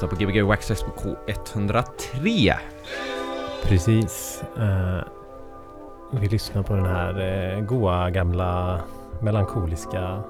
[0.00, 0.42] lyssnar på Gbg
[0.82, 2.52] på K103.
[3.64, 4.44] Precis.
[4.58, 5.00] Eh,
[6.12, 7.20] vi lyssnar på den här
[7.56, 8.80] eh, goa gamla
[9.22, 10.22] melankoliska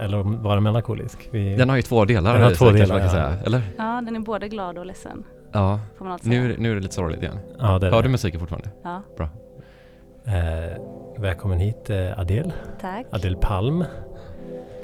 [0.00, 1.28] eller var den melankolisk?
[1.32, 2.34] Vi, Den har ju två delar.
[2.34, 3.28] Den har två delar, man kan ja.
[3.30, 3.38] säga.
[3.46, 3.62] Eller?
[3.78, 5.24] Ja, den är både glad och ledsen.
[5.52, 5.80] Ja.
[5.98, 6.18] Får man.
[6.22, 7.38] Nu, nu är det lite sorgligt igen.
[7.58, 8.08] ja, det är Hör det.
[8.08, 8.70] du musiken fortfarande?
[8.82, 9.02] Ja,
[10.26, 10.80] Eh,
[11.18, 12.52] välkommen hit eh, Adel.
[12.80, 13.06] tack.
[13.10, 13.84] Adel Palm.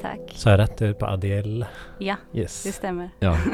[0.03, 0.21] Tack.
[0.35, 1.65] Så jag rätt ut på Adel?
[1.99, 2.63] Ja, Yes.
[2.63, 3.11] det stämmer.
[3.19, 3.37] Ja.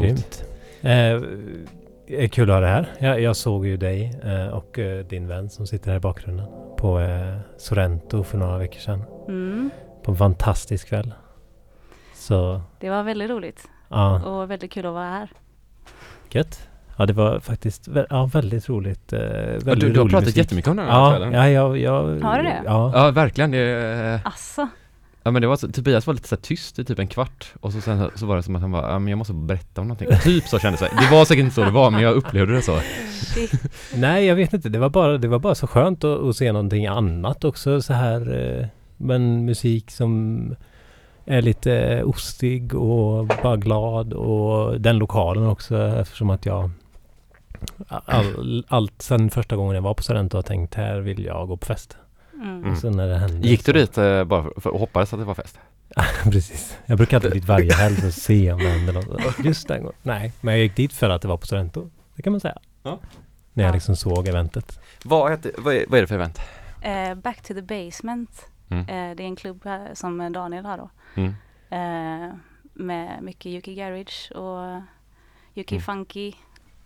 [0.00, 0.06] Coolt.
[0.06, 0.44] Grymt.
[0.82, 2.86] Eh, är kul att ha det här.
[2.98, 6.46] Jag, jag såg ju dig eh, och eh, din vän som sitter här i bakgrunden
[6.78, 9.02] på eh, Sorrento för några veckor sedan.
[9.28, 9.70] Mm.
[10.02, 11.14] På en fantastisk kväll.
[12.14, 15.30] Så Det var väldigt roligt ja, och väldigt kul att vara här.
[16.30, 16.68] gött.
[16.98, 19.12] Ja, det var faktiskt vä- ja, väldigt roligt.
[19.12, 20.36] Eh, väldigt Ja, du, du har rolig pratat musik.
[20.36, 21.32] jättemycket om den här Ja, kvällen.
[21.32, 22.62] ja, jag, jag, Har du det?
[22.64, 22.92] Ja.
[22.94, 23.50] Ja, verkligen.
[23.50, 24.68] Det, Asså?
[25.26, 27.52] Ja, men det var så, Tobias var lite så här tyst i typ en kvart
[27.60, 29.80] och så, sen, så var det som att han bara, ja men jag måste berätta
[29.80, 30.08] om någonting.
[30.22, 30.90] Typ så kändes det.
[31.00, 32.80] Det var säkert inte så det var, men jag upplevde det så.
[33.34, 33.52] Shit.
[33.94, 34.68] Nej, jag vet inte.
[34.68, 37.92] Det var bara, det var bara så skönt att, att se någonting annat också så
[37.92, 38.20] här.
[38.60, 38.66] Eh,
[38.96, 40.56] men musik som
[41.24, 46.70] är lite ostig och bara glad och den lokalen också eftersom att jag
[47.88, 51.56] all, allt sen första gången jag var på Sorrento har tänkt här vill jag gå
[51.56, 51.96] på fest.
[52.42, 52.70] Mm.
[52.72, 55.12] Och sen när det hände Gick du så- dit eh, bara för, för och hoppades
[55.12, 55.58] att det var fest?
[56.24, 56.78] Precis.
[56.86, 59.38] Jag brukar alltid dit varje helg för att se om det händer något.
[59.44, 59.96] Just den gången.
[60.02, 61.90] Nej, men jag gick dit för att det var på Sorrento.
[62.14, 62.58] Det kan man säga.
[62.82, 63.00] Ja.
[63.52, 63.74] När jag Ja.
[63.74, 64.80] liksom såg eventet.
[65.04, 66.40] Vad, heter, vad, är, vad är det för event?
[66.82, 68.46] Eh, back to the basement.
[68.68, 68.80] Mm.
[68.88, 70.90] Eh, det är en klubb här, som Daniel har då.
[71.14, 71.34] Mm.
[71.70, 72.34] Eh,
[72.72, 74.82] med mycket Yuki Garage och
[75.54, 75.82] Yuki Mm.
[75.82, 76.32] Funky.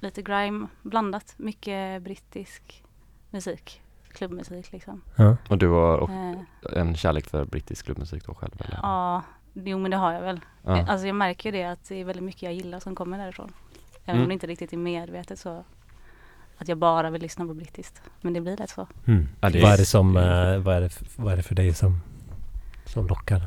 [0.01, 1.35] Lite grime blandat.
[1.37, 2.83] Mycket brittisk
[3.31, 3.83] musik.
[4.13, 5.01] Klubbmusik liksom.
[5.17, 5.37] Ja.
[5.49, 6.37] Och du har och Eh,
[6.81, 8.79] en kärlek för brittisk klubbmusik då själv eller?
[8.83, 9.23] ja,
[9.55, 10.41] jo men det har jag väl.
[10.63, 10.87] Ja.
[10.89, 13.53] Alltså jag märker ju det att det är väldigt mycket jag gillar som kommer därifrån.
[14.05, 14.23] Även Mm.
[14.23, 15.65] om det inte riktigt är medvetet så
[16.59, 18.03] att jag bara vill lyssna på brittiskt.
[18.21, 18.87] Men det blir lätt så.
[19.07, 19.29] Mm.
[19.41, 21.55] Ja, det vad, är det som, eh, vad, är det, f- vad är det för
[21.55, 22.01] dig som,
[22.87, 23.43] som lockar?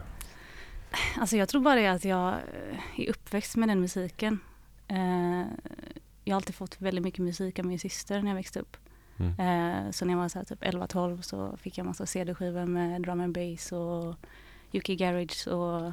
[1.19, 4.39] Alltså jag tror bara det att jag eh, är uppväxt med den musiken.
[6.25, 8.77] Jag har alltid fått väldigt mycket musik av min syster när jag växte upp.
[9.17, 9.31] Mm.
[9.85, 13.01] Eh, så när jag var så här typ 11-12 så fick jag massa CD-skivor med
[13.01, 14.15] drum and bass och
[14.71, 15.91] Yuki Garage och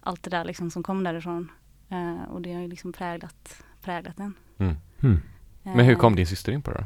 [0.00, 1.50] allt det där liksom som kom därifrån.
[1.88, 4.34] Eh, och det har ju liksom präglat, präglat den.
[4.58, 4.76] Mm.
[5.02, 5.20] Mm.
[5.62, 6.84] Men hur Eh, kom din syster in på det då?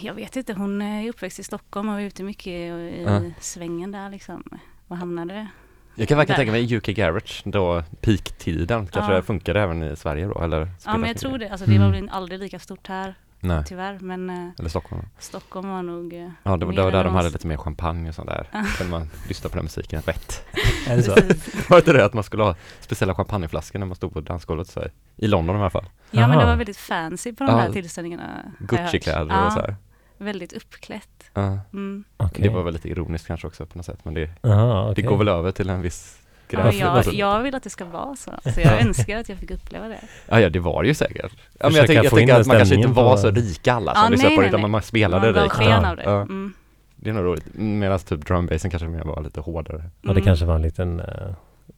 [0.00, 3.20] Jag vet inte, hon är uppväxt i Stockholm och var ute mycket i, Ja.
[3.40, 4.42] svängen där liksom.
[4.88, 5.46] Och hamnade
[5.94, 9.16] Jag kan verkligen tänka mig UK Garage då peaktiden kanske Ja.
[9.16, 10.70] det funkade även i Sverige då eller?
[10.84, 11.48] Ja men jag tror det.
[11.48, 12.00] Alltså det var Mm.
[12.00, 13.98] väl aldrig lika stort här Nej, tyvärr.
[14.00, 15.02] Men eh, eller Stockholm.
[15.18, 18.08] Stockholm var nog eh, Ja, det var, det var där de hade lite mer champagne
[18.08, 18.46] och sånt där.
[18.76, 20.44] Kunde man lyssna på den musiken rätt.
[20.88, 21.14] Är det så?
[21.14, 21.70] Precis.
[21.70, 24.80] Var inte det att man skulle ha speciella champagneflaskor när man stod på dansgolvet så
[24.80, 25.84] här, i London i alla fall?
[26.10, 27.58] Ja men det var väldigt fancy på de Ja.
[27.58, 28.52] här tillställningarna.
[28.58, 29.76] Gucci-kläder ja, och så här.
[30.18, 31.30] Väldigt uppklätt.
[31.34, 31.58] Ja.
[31.72, 32.04] Mm.
[32.16, 32.42] Okej.
[32.42, 35.04] Det var väl lite ironiskt kanske också på något sätt men det, Aha, det okej.
[35.04, 36.17] går väl över till en viss
[36.52, 38.30] Ja, jag, Alltså, jag vill att det ska vara så.
[38.54, 40.00] Så jag önskar att jag fick uppleva det.
[40.28, 41.32] ja, ja, det var det ju säkert.
[41.60, 44.02] Ja, men jag tänker, jag tänker att man kanske inte var så rika alla som
[44.04, 45.54] Ja, lyssnade på det utan man spelade Man gav rikt.
[45.60, 45.94] Ja.
[45.96, 46.02] det.
[46.02, 46.52] Mm.
[46.96, 47.44] Det är nog roligt.
[47.54, 49.82] Medan typ drumbasen kanske mer var lite hårdare.
[50.02, 50.24] Ja, det Mm.
[50.24, 51.06] kanske var en liten eh,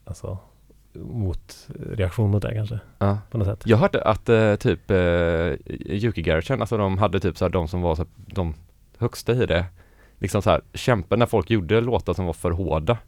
[0.04, 0.38] alltså,
[0.94, 2.78] motreaktion mot det kanske.
[2.98, 3.18] Ja.
[3.30, 3.62] På något sätt.
[3.64, 4.96] Jag hörde att eh, typ uh,
[5.88, 8.54] Yuki Garagen, alltså de hade typ så här, de som var så här, de
[8.98, 9.64] högsta i det,
[10.18, 12.98] liksom så här kämpa när folk gjorde låtar som var för hårda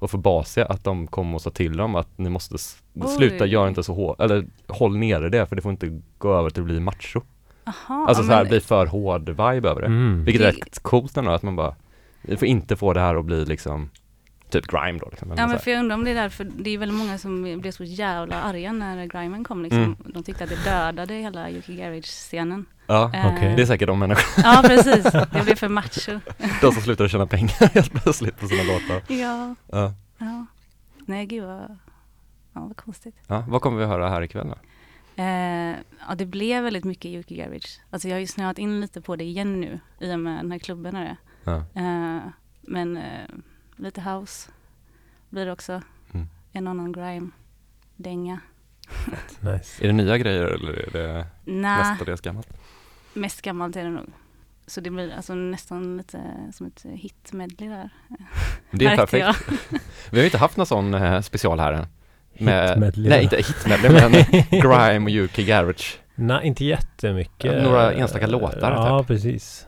[0.00, 3.08] och för basiga, att de kom och sa till dem att ni måste s- Oj.
[3.08, 6.50] sluta göra inte så hårt, eller håll nere det för det får inte gå över
[6.50, 7.20] till att bli macho.
[7.64, 9.86] Aha, Alltså så här men- bli för hård vibe över det.
[9.86, 10.24] Mm.
[10.24, 11.74] Vilket är rätt coolt ändå, att man bara,
[12.22, 13.90] vi får inte få det här att bli liksom
[14.50, 15.32] typ grime då liksom.
[15.36, 17.70] Ja men för jag undrar om det är därför, det är väldigt många som blev
[17.72, 19.82] så jävla arga när grimen kom liksom.
[19.82, 19.96] Mm.
[20.04, 22.66] De tyckte att det dödade hela Yuki Garage-scenen.
[22.86, 23.56] Ja, Eh, Okej.
[23.56, 26.20] det är säkert de människorna, Ja precis, det blev för macho.
[26.60, 29.02] de som slutade tjäna pengar helt plötsligt på sina låtar.
[29.14, 29.92] Ja, Ja.
[30.18, 30.46] ja.
[31.06, 31.78] Nej gud vad,
[32.52, 33.14] ja vad konstigt.
[33.26, 34.56] Ja, vad kommer vi höra här ikväll då?
[35.22, 35.74] Eh,
[36.08, 37.80] ja det blev väldigt mycket Yuki Garage.
[37.90, 40.52] Alltså jag har ju snöat in lite på det igen nu i och med den
[40.52, 41.16] här klubben och det.
[41.44, 41.56] Ja.
[41.56, 42.18] Eh,
[42.60, 43.02] men eh,
[43.80, 44.50] lite house
[45.30, 45.82] blir det också.
[46.12, 46.28] Mm.
[46.52, 47.30] En annan grime,
[47.96, 48.40] dänga.
[49.40, 49.84] Nice.
[49.84, 52.48] Är det nya grejer eller är det mestadels gammalt?
[53.14, 54.06] mest gammalt är det nog.
[54.66, 56.20] Så det blir alltså nästan lite
[56.52, 57.90] som ett hit-medley där.
[58.70, 59.38] Det är perfekt.
[60.10, 61.86] Vi har ju inte haft någon sån eh, special här än.
[62.32, 64.12] Med, nej, inte hitmedley men
[64.60, 65.98] grime och UK garage.
[66.14, 67.62] Nej, inte jättemycket.
[67.62, 69.06] Några enstaka låtar, Ja, typ.
[69.08, 69.66] precis.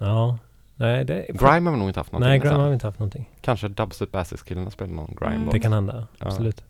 [0.00, 0.38] Ja.
[0.80, 1.26] Nej, det...
[1.28, 3.28] Grime har vi nog inte haft någonting Nej, grime har vi inte haft någonting.
[3.40, 5.48] Kanske Dubstep Asses killarna spelade någon grime Mm.
[5.48, 6.26] Det kan hända, Ja.
[6.26, 6.64] absolut.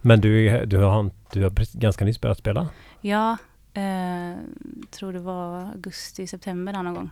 [0.00, 2.68] Men du, du, har, du har ganska nyss börjat spela?
[3.00, 3.36] Ja,
[3.74, 4.36] eh,
[4.90, 7.10] tror det var augusti, september där någon gång.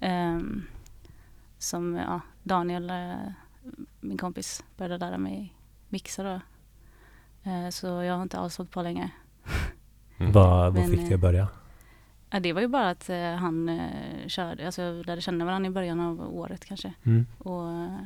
[0.00, 0.62] Ehm,
[1.58, 3.14] som ja, Daniel, eh,
[4.00, 5.54] min kompis, började lära mig
[5.88, 6.40] mixa då.
[7.50, 9.10] Eh, så jag har inte alls hållit på länge.
[10.18, 10.32] Mm.
[10.32, 11.48] Vad, vad fick dig eh, att börja?
[12.34, 15.68] Ja, det var ju bara att eh, han eh, körde, alltså jag lärde känna varandra
[15.68, 16.94] i början av året kanske.
[17.02, 17.26] Mm.
[17.38, 17.98] Och eh,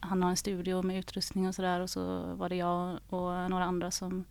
[0.00, 3.64] han har en studio med utrustning och sådär och så var det jag och några
[3.64, 4.24] andra som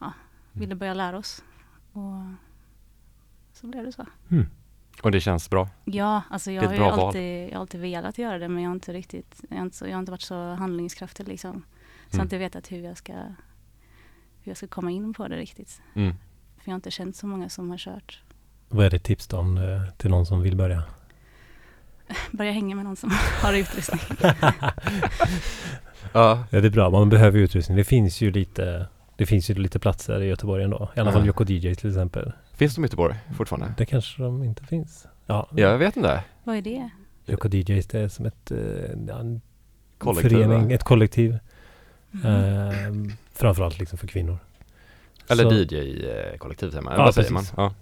[0.00, 0.12] ja,
[0.52, 1.44] ville börja lära oss.
[1.92, 2.22] Och
[3.52, 4.06] så blev det så.
[4.30, 4.46] Mm.
[5.02, 5.68] Och det känns bra.
[5.84, 8.74] Ja, alltså jag har ju alltid, jag har alltid velat göra det men jag har
[8.74, 11.52] inte riktigt, jag har inte, jag har inte varit så handlingskraftig liksom.
[11.52, 12.18] Så jag Mm.
[12.18, 15.82] har inte vetat hur jag ska, hur jag ska komma in på det riktigt.
[15.94, 16.14] Mm.
[16.66, 18.22] För jag har inte känt så många som har kört.
[18.68, 20.82] Vad är ditt tips då om, eh, till någon som vill börja?
[22.30, 23.10] Börja hänga med någon som
[23.42, 24.00] har utrustning.
[26.12, 26.90] Ja, Ja, det är bra.
[26.90, 27.76] Man behöver utrustning.
[27.76, 30.88] Det finns ju lite det finns ju lite platser i Göteborg ändå.
[30.96, 31.26] I alla fall.
[31.26, 32.32] Jocko DJ till exempel.
[32.54, 33.74] finns de i Göteborg fortfarande?
[33.78, 35.06] Det kanske de inte finns.
[35.26, 36.24] Ja, Jag vet inte.
[36.44, 36.90] Vad är det?
[37.24, 38.58] Jocko DJs det är som ett, eh,
[39.08, 39.40] ja, en
[39.98, 40.74] Kollektiv, förening, va?
[40.74, 41.38] ett kollektiv.
[42.10, 42.26] Mhm.
[42.26, 44.38] Eh, framförallt liksom för kvinnor.
[45.28, 46.94] Eller Så- DJ-kollektiv säger man.
[46.98, 47.42] Ja, Vad säger man?
[47.42, 47.54] precis.
[47.56, 47.72] Ja.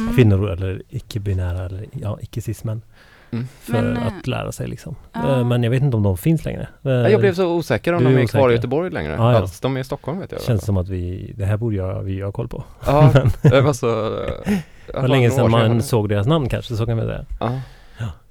[0.00, 0.14] Mm.
[0.14, 2.82] Kvinnor eller icke-binära eller ja, icke-cis-män.
[3.30, 3.48] Mm.
[3.60, 4.96] För Men, eh, att lära sig liksom.
[5.12, 5.38] ja.
[5.38, 6.68] Eh, men jag vet inte om de finns längre.
[6.84, 8.54] Eh, Jag blev så osäker om du de är är kvar i.
[8.54, 9.12] Göteborg längre.
[9.12, 9.38] Ja, ja.
[9.38, 10.42] Alltså, de är i Stockholm vet jag.
[10.42, 12.64] Känns som att vi, det här borde jag, vi ha koll på.
[12.86, 13.86] Ja, det var så...
[14.86, 17.24] Det var länge sedan man såg deras namn kanske, så kan vi säga.
[17.40, 17.60] Ja.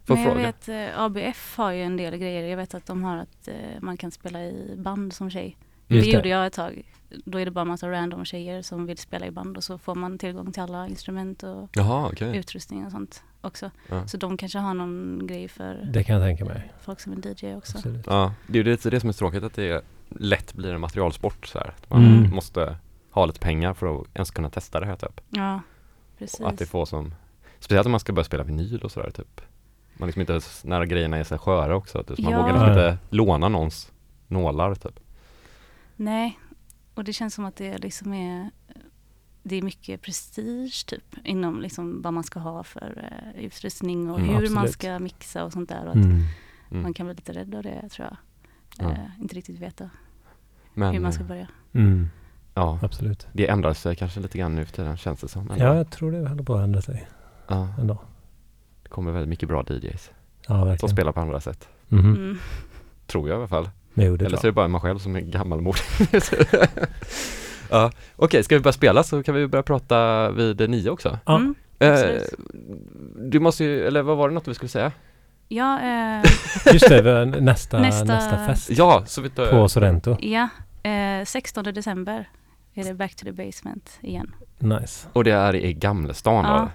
[0.05, 0.45] Men jag fråga.
[0.45, 2.49] vet, eh, ABF har ju en del grejer.
[2.49, 5.57] Jag vet att de har att eh, man kan spela i band som tjej.
[5.87, 6.17] Just det det.
[6.17, 6.83] gjorde jag ett tag.
[7.25, 9.95] Då är det bara massa random tjejer som vill spela i band och så får
[9.95, 12.37] man tillgång till alla instrument och Jaha, okej.
[12.37, 13.71] utrustning och sånt också.
[13.89, 14.07] Ja.
[14.07, 16.71] Så de kanske har någon grej för Det kan jag tänka mig.
[16.81, 17.77] folk som är DJ också.
[17.77, 18.05] Absolut.
[18.07, 21.47] Ja, det är ju lite det som är tråkigt att det lätt blir en materialsport
[21.47, 21.67] så här.
[21.67, 22.35] Att Man Mm.
[22.35, 22.77] måste
[23.11, 25.21] ha lite pengar för att ens kunna testa det här typ.
[25.29, 25.61] Ja,
[26.17, 26.39] precis.
[26.39, 27.13] Och att det får som,
[27.59, 29.41] speciellt om man ska börja spela vinyl och sådär typ.
[29.93, 32.19] Man liksom inte, när grejerna är så sköra också, typ.
[32.19, 32.37] man Ja.
[32.41, 33.91] vågar liksom inte låna någons
[34.27, 34.99] nålar typ.
[35.95, 36.39] Nej,
[36.93, 38.49] och det känns som att det liksom är
[39.43, 44.19] det är mycket prestige typ inom liksom vad man ska ha för eh, utrustning och
[44.19, 44.71] Mm, hur man absolut.
[44.73, 45.83] ska mixa och sånt där.
[45.85, 46.21] Och att Mm.
[46.71, 46.83] Mm.
[46.83, 48.17] Man kan bli lite rädd av det tror jag.
[48.85, 48.91] Ja.
[48.91, 49.89] Eh, inte riktigt veta
[50.73, 51.47] Men, hur man ska eh, börja.
[51.73, 52.09] Mm.
[52.53, 53.27] ja, Absolut.
[53.33, 55.51] det ändrar sig kanske lite grann nu för tiden känns det som.
[55.51, 55.63] ändå.
[55.65, 57.07] Ja, jag tror det håller på att ändra sig
[57.47, 57.97] ja, ändå.
[58.83, 60.95] det kommer väldigt mycket bra DJs Ja, som verkligen.
[60.95, 61.69] spelar på andra sätt.
[61.87, 62.15] Mhm.
[62.15, 62.37] Mm.
[63.07, 63.69] Tror jag i alla fall.
[63.93, 65.81] Jo, det är Eller så är det bara man själv som är gammalmodig.
[67.69, 71.19] ja, okej, ska vi börja spela så kan vi börja prata vid nio också.
[71.25, 71.35] Ja.
[71.35, 71.55] Mm.
[71.79, 72.21] Eh,
[73.15, 74.91] du måste ju, eller vad var det något vi skulle säga?
[75.47, 76.23] Ja, eh,
[76.73, 79.45] Just det, nästa, nästa, Nästa- fest Ja, så vi tar...
[79.45, 80.17] på Sorrento.
[80.21, 80.49] ja
[80.83, 82.29] eh, 16 december
[82.73, 84.35] är det Back to the Basement igen.
[84.59, 85.07] Nice.
[85.13, 86.59] Och det är i Gamlestan Ja.
[86.59, 86.69] då?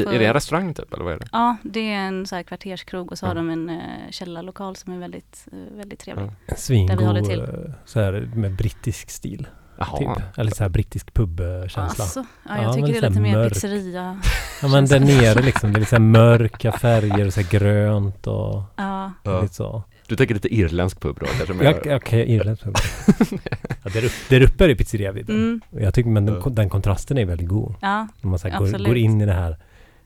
[0.00, 1.26] I, För- är det en restaurang typ, eller vad är det?
[1.32, 3.34] Ja, det är en så här kvarterskrog och så har Ja.
[3.34, 3.76] de en eh,
[4.10, 6.24] källarlokal som är väldigt, eh, väldigt trevlig.
[6.26, 6.30] Ja.
[6.46, 7.40] En svingod, Där vi håller till.
[7.40, 7.46] eh,
[7.84, 9.46] så här med brittisk stil.
[9.78, 9.98] Jaha.
[9.98, 10.38] Typ.
[10.38, 11.84] Eller så här brittisk pubkänsla.
[12.04, 13.52] Alltså, ja, Ja, jag tycker men det är lite mer mörk.
[13.52, 14.20] pizzeria.
[14.62, 18.62] Ja men där nere liksom, det är här mörka färger och så här grönt och
[18.76, 19.40] Ja, Ja.
[19.42, 19.82] lite så.
[20.08, 21.90] Du tänker lite irländsk pub då kanske?
[21.90, 22.76] jag kan irländsk pub.
[23.84, 26.50] ja, där, uppe, där uppe är det pizzeria mm, Jag tycker men den, Ja.
[26.50, 27.74] den kontrasten är väldigt god.
[27.80, 29.56] ja, När man så här går, går in i den här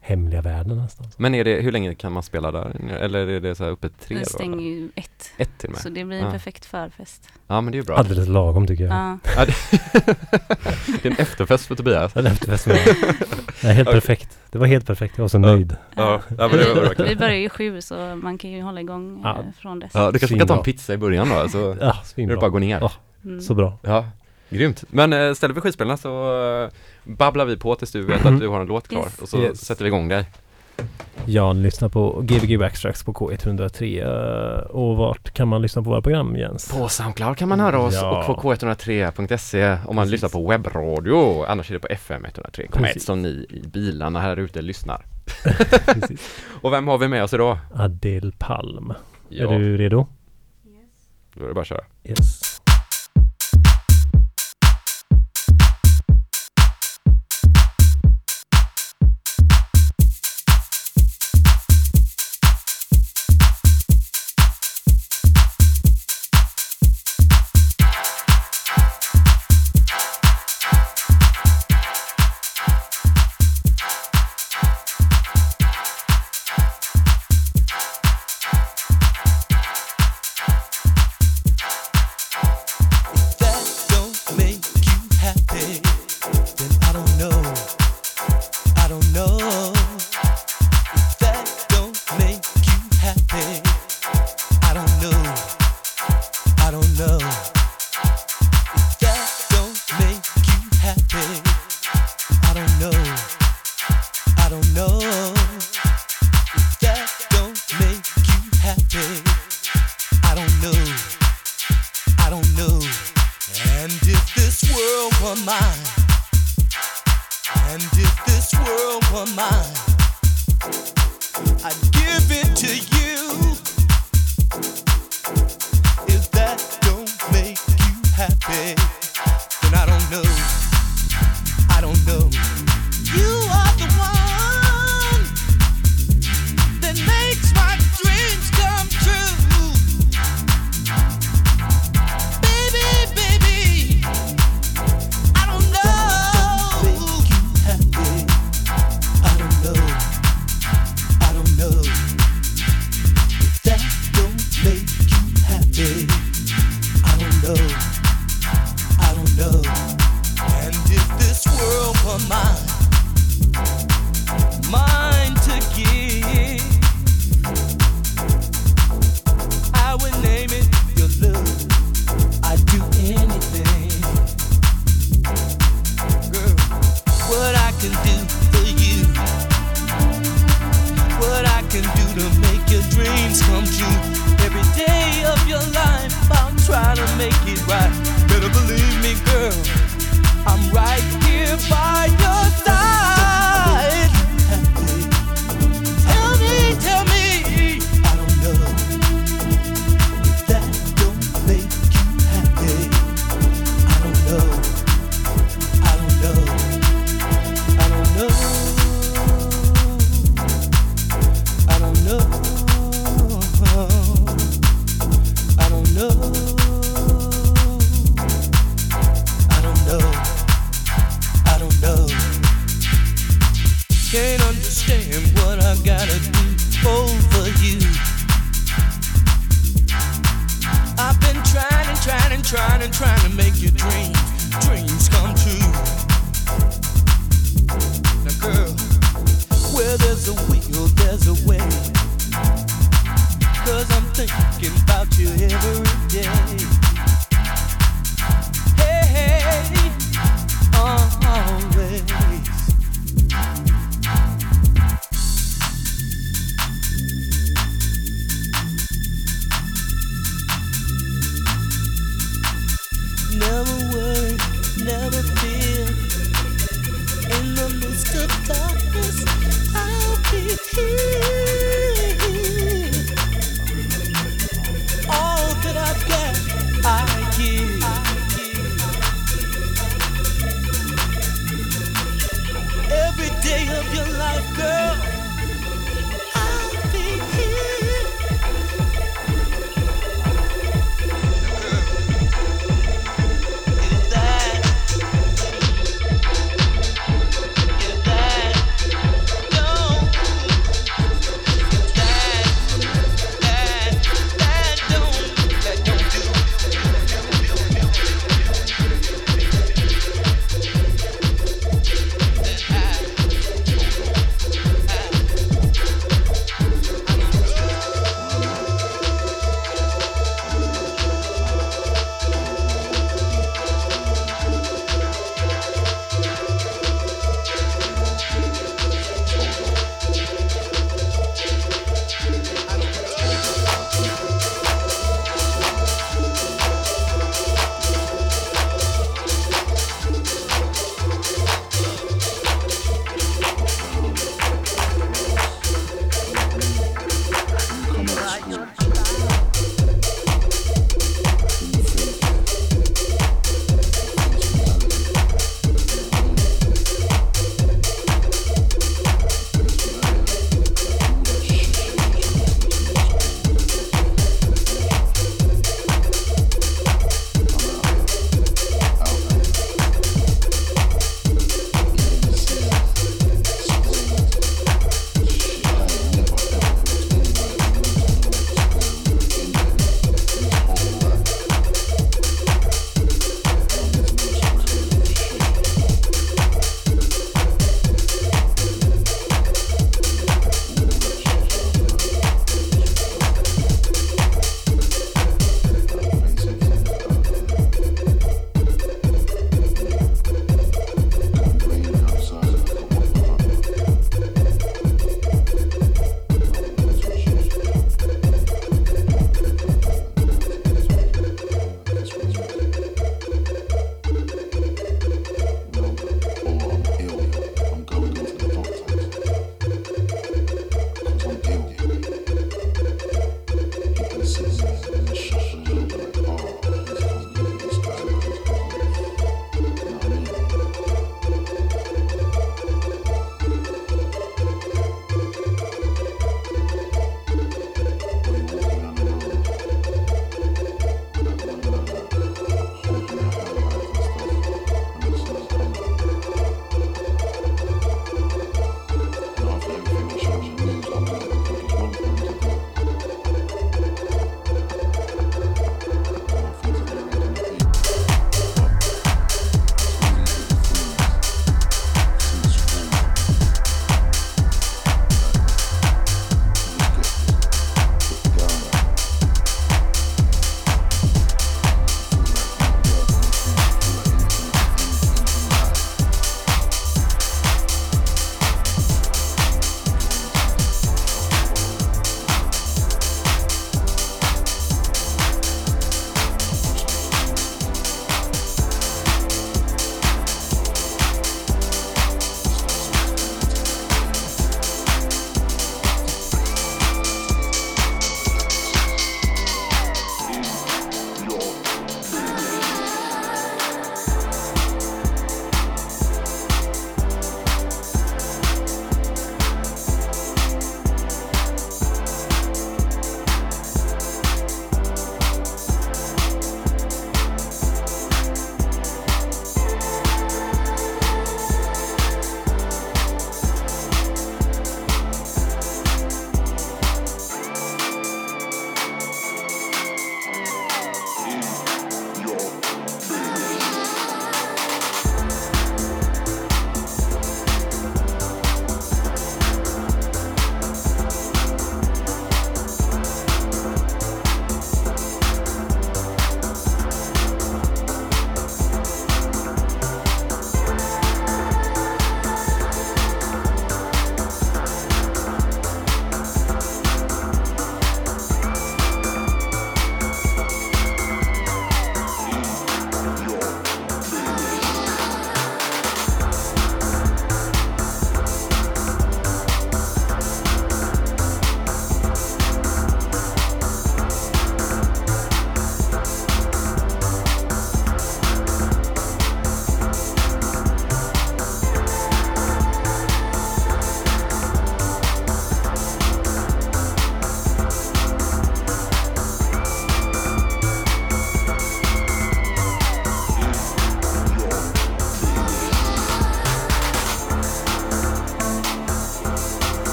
[0.00, 1.06] hemliga världen nästan.
[1.16, 2.76] Men är det, hur länge kan man spela där?
[3.00, 5.30] Eller är det så här uppe tre den stänger ju ett.
[5.38, 5.80] Ett till och med?
[5.82, 6.30] Så det blir en Ja.
[6.30, 7.28] perfekt förfest.
[7.46, 7.96] Ja men det är ju bra.
[7.96, 8.92] Alldeles lagom tycker jag.
[8.94, 9.52] Ja, Ja, det,
[11.02, 12.12] det är en efterfest för Tobias.
[12.12, 12.78] Den efterfest med.
[13.62, 14.00] Nej, helt Okej.
[14.00, 14.38] perfekt.
[14.50, 15.14] Det var helt perfekt.
[15.18, 15.40] Jag var så Ja.
[15.40, 15.76] nöjd.
[15.94, 17.08] Ja, ja men det var verkligen.
[17.08, 19.38] vi börjar ju sju så man kan ju hålla igång Ja.
[19.38, 19.90] eh, från dess.
[19.94, 22.46] Ja, du kanske kan ta en pizza i början då, så Ja, är det bara
[22.46, 22.78] att gå ner.
[22.80, 22.92] Ja.
[23.24, 23.40] Mm.
[23.40, 23.78] Så bra.
[23.82, 24.06] Ja,
[24.50, 24.84] grymt.
[24.90, 26.70] Men äh, ställer vi skivspelarna så äh,
[27.04, 29.18] babblar vi på tills du vet att du har en låt klar Yes.
[29.18, 29.64] och så Yes.
[29.66, 30.24] sätter vi igång dig.
[31.26, 34.02] Jan lyssnar på Gbg Backstracks på K103.
[34.02, 36.72] eh, Och vart kan man lyssna på våra program Jens?
[36.72, 38.18] På Soundcloud kan man höra oss Ja.
[38.18, 40.12] och på k103.se om man Precis.
[40.12, 41.44] lyssnar på webbradio.
[41.48, 43.04] Annars är det på FM 103,1 Precis.
[43.04, 45.06] som ni i bilarna här ute lyssnar.
[45.86, 46.36] Precis.
[46.62, 47.58] Och vem har vi med oss idag?
[47.74, 48.92] Adel Palm.
[49.28, 50.06] Ja, Är du redo?
[51.34, 51.80] då är det bara att köra.
[52.04, 52.49] Yes.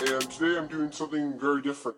[0.00, 1.96] and today I'm doing something very different.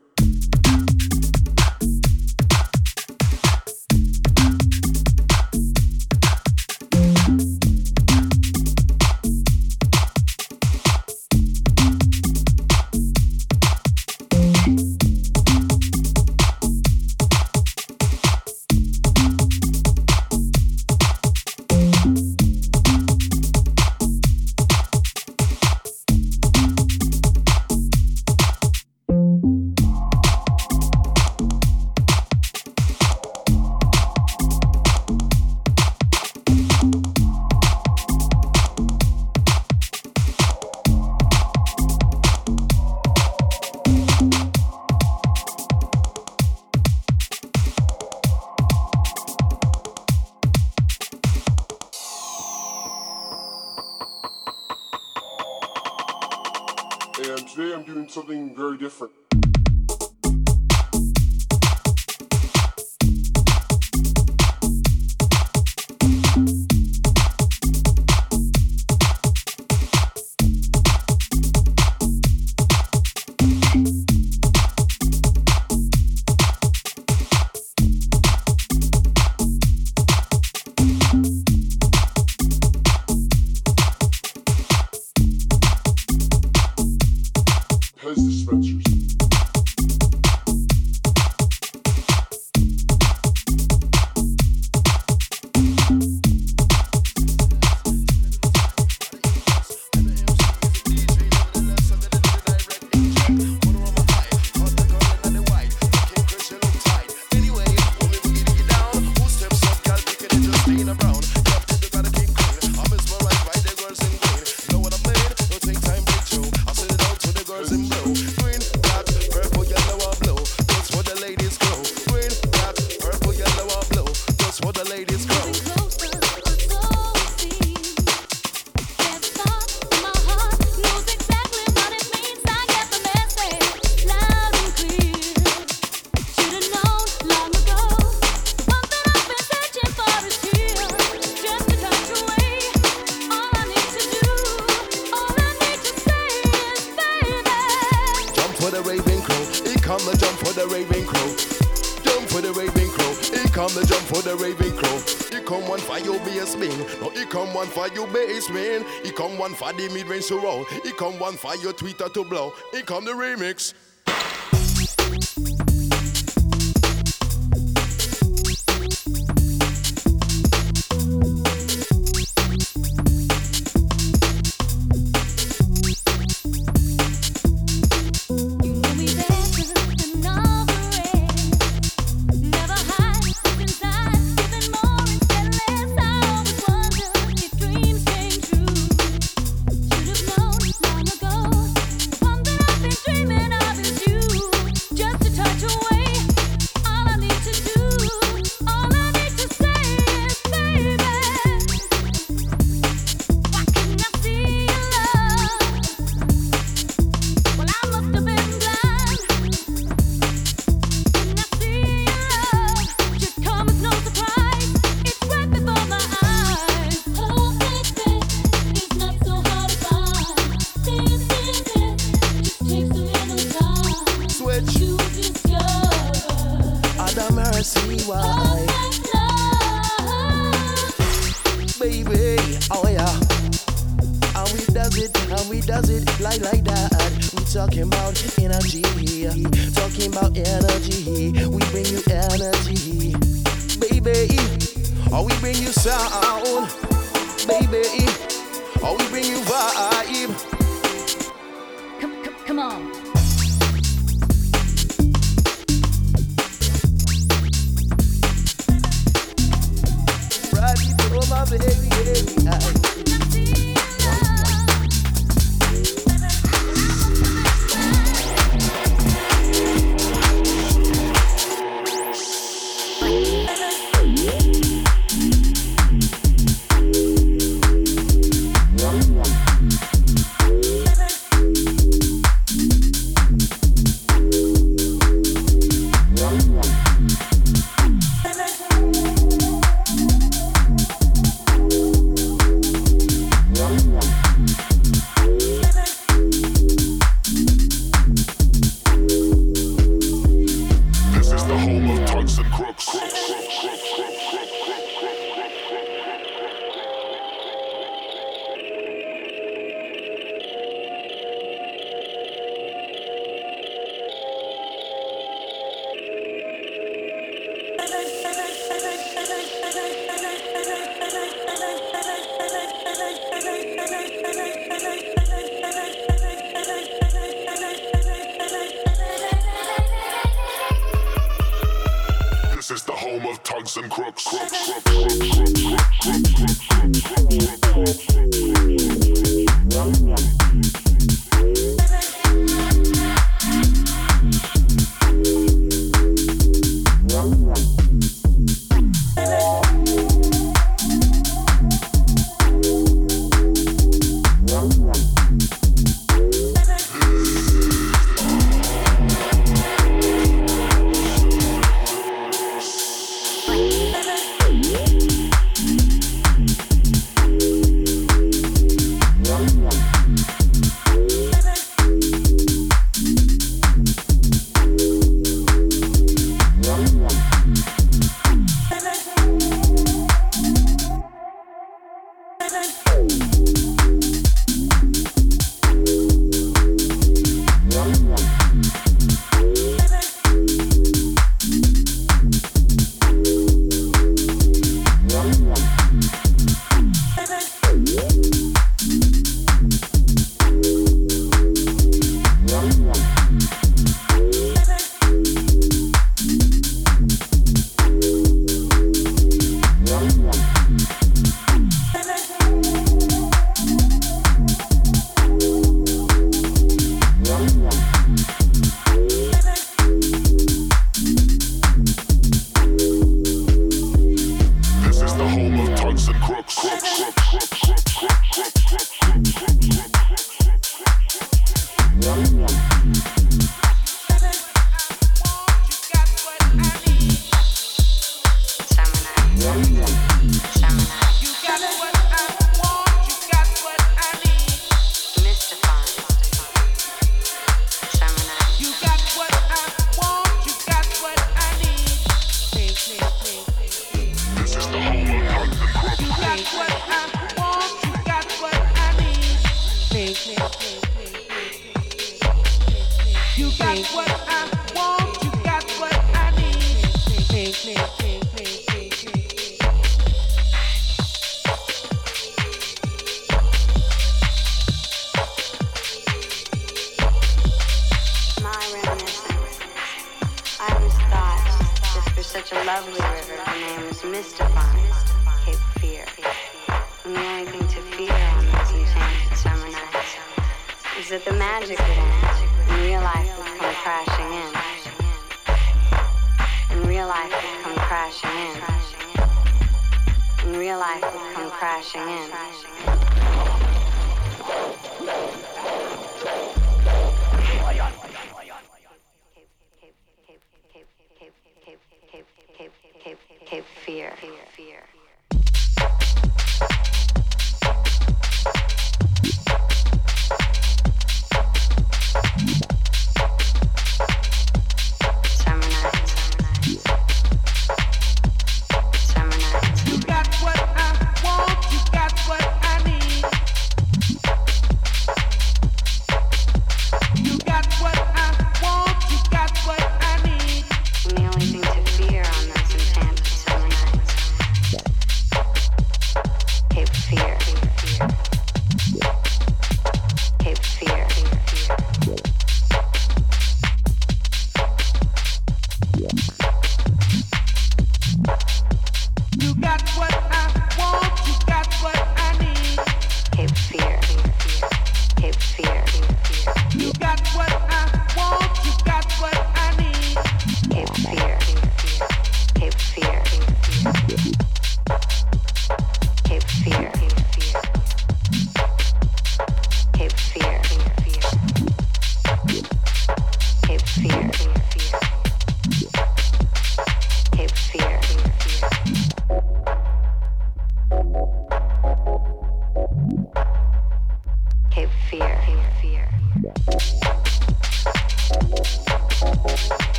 [160.21, 160.65] coins to roll.
[160.99, 162.53] Come one fire, Twitter to blow.
[162.73, 163.75] Here come the remix.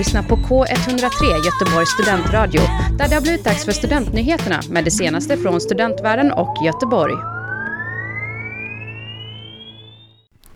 [0.00, 2.60] Lyssnar på K103 Göteborgs studentradio
[2.98, 7.14] där det har blivit dags för studentnyheterna med det senaste från studentvärlden och Göteborg.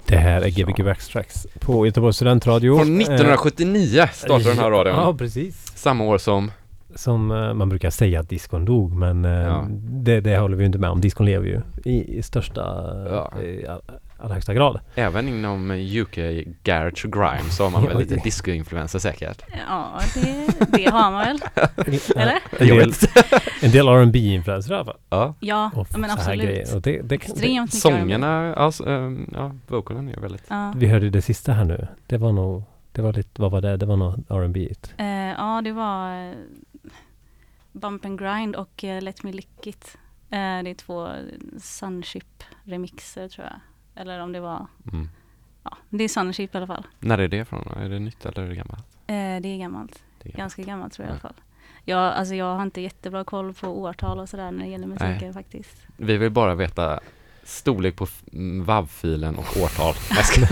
[0.06, 2.76] Det här är Gbg Backstracks på Göteborgs studentradio.
[2.76, 4.94] Från 1979 startade den här radion.
[4.94, 5.72] Ja, precis.
[5.76, 6.50] Samma år som,
[6.94, 9.66] Som eh, man brukar säga att diskon dog, men eh, Ja.
[9.80, 11.00] det, det håller vi inte med om.
[11.00, 12.60] Diskon lever ju i, i största,
[13.10, 13.32] Ja.
[14.18, 14.80] Allra högsta grad.
[14.94, 16.16] även inom UK
[16.62, 19.42] Garage och Grime så har man väl lite disco-influenser säkert.
[19.68, 21.38] Ja, det, det har man väl?
[22.16, 22.40] Eller?
[22.58, 22.92] En del,
[23.62, 24.98] en del R&B-influenser i alla fall.
[25.10, 26.72] Ja, Ja, Och men absolut.
[26.74, 28.84] Och det, det, kan- det, Extremt mycket sångerna, alltså,
[29.32, 30.72] ja, vocalen är väldigt Ja.
[30.76, 31.86] vi hörde det sista här nu.
[32.06, 32.62] Det var nog,
[32.92, 33.76] det var lite, vad var det?
[33.76, 34.68] Det var nog R&B.
[34.96, 36.34] Eh, ja, det var eh,
[37.72, 39.96] Bump and Grind och Let Me Lick It.
[40.28, 40.36] Det
[40.70, 41.08] är två
[41.58, 43.60] Sunship-remixer tror jag.
[43.94, 45.08] Eller om det var, mm.
[45.62, 46.86] ja, det är Sunship i alla fall.
[47.00, 47.68] När är det ifrån?
[47.76, 48.84] Är det nytt eller är det gammalt?
[49.06, 50.02] Eh, det är gammalt.
[50.22, 50.36] Det är gammalt.
[50.36, 51.28] Ganska gammalt tror jag i alla Ja.
[51.28, 51.40] fall.
[51.86, 55.34] Jag, alltså jag har inte jättebra koll på årtal och sådär när det gäller musiken
[55.34, 55.76] faktiskt.
[55.96, 57.00] Vi vill bara veta
[57.42, 58.06] storlek på
[58.64, 59.94] WAV-filen och årtal.
[60.10, 60.24] Nej,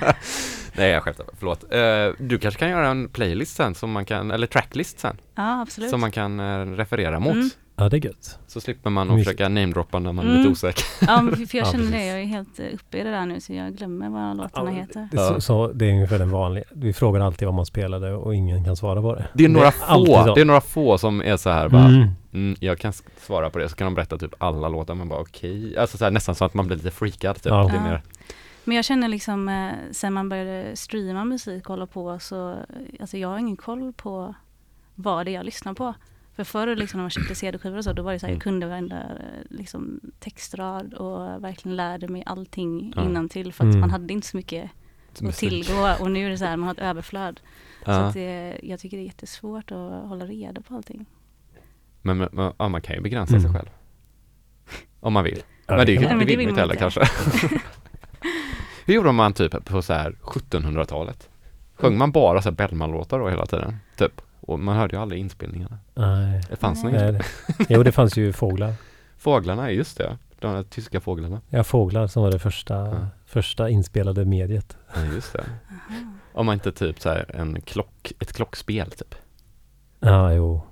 [0.00, 0.14] jag.
[0.76, 1.72] Nej jag skämtar, förlåt.
[1.72, 5.60] Eh, du kanske kan göra en playlist sen som man kan, eller tracklist sen, Ja,
[5.62, 5.90] absolut.
[5.90, 7.34] som man kan eh, referera mot.
[7.34, 7.50] Mm.
[7.76, 8.38] Ja, det är gött.
[8.46, 10.38] Så slipper man att försöka namedroppa när man är Mm.
[10.38, 10.84] lite osäker.
[11.00, 11.90] Ja, men för jag Ja, känner det.
[11.90, 12.06] precis.
[12.08, 14.76] Jag är helt eh, uppe i det där nu så jag glömmer vad låtarna Ja,
[14.76, 15.08] heter.
[15.12, 15.28] Ja.
[15.34, 16.64] Så, så det är ungefär den vanliga.
[16.72, 19.26] Vi frågar alltid vad man spelade och ingen kan svara på det.
[19.34, 20.34] Det är några alltid få, så.
[20.34, 22.08] det är några få som är så här bara, Mm.
[22.32, 25.20] mm, jag kan svara på det, så kan de berätta typ alla låtar, man bara
[25.20, 27.46] okej, alltså så här, nästan så att man blir lite freakad typ.
[27.46, 27.62] Ja.
[27.62, 27.82] Det är Ja.
[27.82, 28.02] mer,
[28.64, 32.56] Men jag känner liksom eh, sen man började streama musik och hålla på så, eh,
[33.00, 34.34] alltså jag har ingen koll på
[34.94, 35.94] vad det är jag lyssnar på.
[36.36, 38.36] För förr liksom när man köpte CD-skivor och så, då var det så här, Mm.
[38.36, 43.04] jag kunde varenda eh, liksom, textrad och verkligen lärde mig allting Ja.
[43.04, 43.80] innantill för att Mm.
[43.80, 44.70] man hade inte så mycket
[45.28, 47.40] att tillgå och nu är det så här, man har ett överflöd.
[47.84, 47.96] Så Ja.
[47.98, 51.06] att det, jag tycker det är jättesvårt att hålla reda på allting.
[52.02, 53.52] Men, men, men ja, man kan ju begränsa sig Mm.
[53.52, 53.68] själv.
[55.00, 55.42] Om man vill.
[55.66, 57.00] Ja, men det, det, det vill man inte heller kanske.
[58.86, 61.28] Hur gjorde man typ på så här 1700-talet?
[61.74, 63.76] Sjöng man bara så här Bellman-låtar då hela tiden?
[63.96, 64.20] Typ.
[64.46, 65.78] Och man hörde ju aldrig inspelningarna.
[65.94, 66.42] Nej.
[66.50, 66.92] Det fanns Nej.
[67.12, 67.22] det-
[67.68, 68.74] Jo, det fanns ju fåglar.
[69.18, 70.18] Fåglarna, just det.
[70.38, 71.40] De där tyska fåglarna.
[71.48, 73.06] Ja, fåglar som var det första, Ja.
[73.26, 74.76] första inspelade mediet.
[74.94, 75.44] Ja, just det.
[76.32, 79.14] Om man inte typ så här en klock, ett klockspel typ.
[80.00, 80.62] Ja, jo.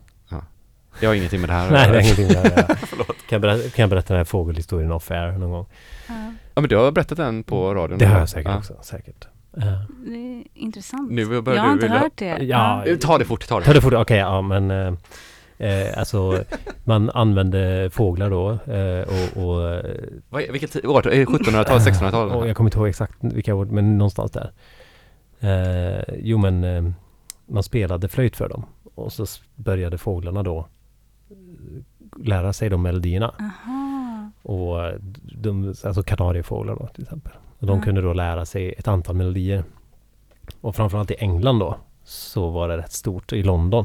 [1.00, 2.62] Jag har ingenting med det här Nej, det är ingenting med det.
[2.62, 2.66] här.
[3.06, 5.66] Kan jag, berätta, kan jag berätta den här fågelhistorien off air någon gång?
[6.08, 6.14] Ja,
[6.54, 7.98] Ja men du har berättat den på radion.
[7.98, 8.58] Det har jag säkert ja.
[8.58, 9.28] också, säkert.
[9.52, 11.10] Det är intressant.
[11.10, 12.38] Nu börjar jag har du inte vilja- hört det.
[12.44, 12.84] Ja.
[13.00, 14.94] Ta det fort, ta det Ta det fort, okej, ja men eh,
[15.58, 16.44] eh, alltså
[16.84, 19.94] man använde fåglar då eh, och, och, eh,
[20.28, 21.06] Vad är, vilket år?
[21.08, 22.30] Är det 1700-tal, 1600-tal?
[22.30, 24.52] och jag kommer inte ihåg exakt vilka år, men någonstans där.
[25.40, 26.84] Eh, jo men eh,
[27.46, 30.58] man spelade flöjt för dem och så började fåglarna då
[31.30, 33.34] eh, lära sig de melodierna.
[33.38, 34.30] Aha.
[34.42, 35.00] Och
[35.40, 37.32] de, alltså kanariefåglar då till exempel.
[37.62, 37.84] Och de Ja.
[37.84, 39.64] kunde då lära sig ett antal melodier.
[40.60, 43.84] Och framförallt i England då så var det rätt stort i London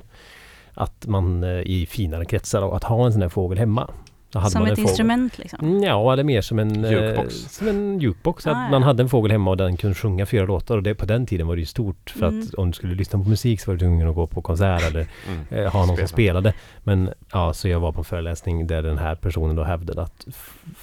[0.74, 3.90] att man eh, i finare kretsar då, att ha en sån här fågel hemma.
[4.32, 4.80] Som man ett fågel.
[4.80, 5.60] instrument liksom?
[5.68, 7.44] Mm, Ja, det är mer som en Jukebox.
[7.44, 8.48] Eh, som en jukebox.
[8.48, 8.70] Ah, ja.
[8.72, 10.78] man hade en fågel hemma och den kunde sjunga fyra låtar.
[10.78, 12.10] Och det, på den tiden var det ju stort.
[12.10, 12.40] För Mm.
[12.42, 14.82] att om du skulle lyssna på musik så var du tvungen att gå på konsert
[14.84, 15.08] eller
[15.52, 15.66] Mm.
[15.66, 16.08] eh, ha någon Spela.
[16.08, 16.54] som spelade.
[16.84, 20.28] Men ja, så jag var på en föreläsning där den här personen då hävdade att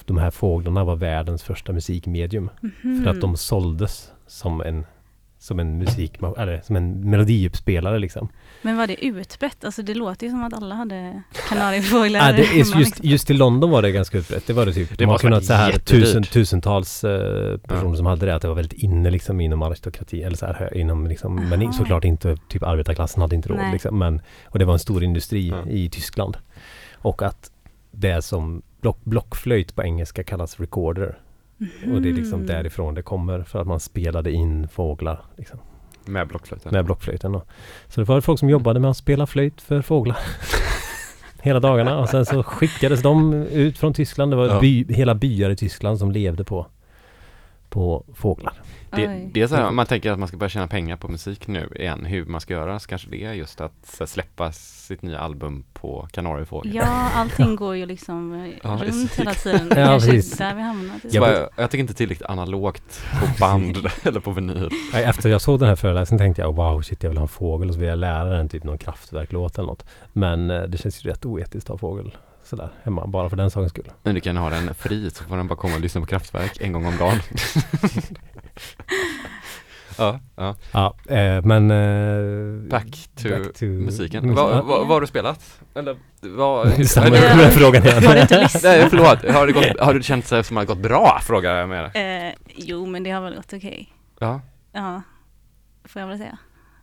[0.05, 2.51] de här fåglarna var världens första musikmedium.
[2.83, 3.03] Mhm.
[3.05, 4.85] För att de såldes som en
[5.45, 8.29] som en musik, eller som en melodiuppspelare liksom.
[8.63, 9.65] Men var det utbrett?
[9.65, 13.09] Alltså det låter ju som att alla hade kanariefåglar Ja, det är just, liksom.
[13.09, 14.47] just i London var det ganska utbrett.
[14.47, 14.99] Det var det typ.
[14.99, 17.97] Det var måste kunnat varit så här tusen, tusentals eh, personer Ja.
[17.97, 18.35] som hade det.
[18.35, 20.23] Att det var väldigt inne liksom inom aristokrati.
[20.23, 23.73] Eller så här inom liksom, men såklart inte typ arbetarklassen hade inte råd Nej.
[23.73, 23.99] liksom.
[23.99, 25.71] Men, och det var en stor industri Ja.
[25.71, 26.37] i Tyskland.
[26.95, 27.51] Och att
[27.91, 31.19] det som block, blockflöjt på engelska kallas recorder.
[31.95, 32.47] Och det är liksom Mhm.
[32.47, 33.43] därifrån det kommer.
[33.43, 35.59] För att man spelade in fåglar liksom,
[36.05, 36.73] Med blockflöjten.
[36.73, 37.33] med blockflöjten.
[37.33, 37.43] Då.
[37.89, 40.19] Så det var folk som jobbade med att spela flöjt för fåglar.
[41.43, 44.33] Hela dagarna och sen så skickades de ut från Tyskland.
[44.33, 44.61] Det var Ja.
[44.61, 46.67] by, hela byar i Tyskland som levde på,
[47.75, 48.53] på fåglar.
[48.91, 51.47] Det, det är så här, man tänker att man ska börja tjäna pengar på musik
[51.47, 55.03] nu igen, hur man ska göra, så kanske det är just att här, släppa sitt
[55.03, 56.75] nya album på Kanariefågel.
[56.75, 59.73] Ja, allting går ju liksom eh, Ja, runt hela tiden.
[59.77, 60.39] Ja, precis.
[60.39, 61.01] där vi hamnat.
[61.11, 64.71] Jag bara, jag, tycker inte tillräckligt analogt på band eller på vinyl.
[64.95, 67.69] Efter jag såg den här föreläsningen tänkte jag wow shit jag vill ha en fågel
[67.69, 69.87] och så vill jag lära den typ någon kraftverklåt eller något.
[70.13, 73.51] Men eh, det känns ju rätt oetiskt att ha fågel sådär hemma bara för den
[73.51, 73.91] sakens skull.
[74.03, 76.61] Men du kan ha den fri så får den bara komma och lyssna på Kraftwerk
[76.61, 77.19] en gång om dagen.
[79.99, 80.57] Ja, ja.
[80.73, 81.71] Ja, eh, men...
[81.71, 84.27] Eh, Back to, back to musiken.
[84.27, 84.39] musik.
[84.39, 84.63] Vad Ja.
[84.63, 85.61] vad- vad har du spelat?
[85.75, 86.87] Eller vad?
[86.89, 87.07] Samma
[87.51, 88.05] frågan igen.
[88.05, 88.63] Har du inte lyssnat?
[88.63, 91.19] Nej förlåt, har det, gått, har det känt sig som att det har gått bra?
[91.23, 91.91] Frågar jag med
[92.29, 93.93] Eh, jo, men det har väl gått okej.
[94.19, 94.41] Ja,
[94.73, 95.03] Ja,
[95.85, 96.39] får jag väl säga.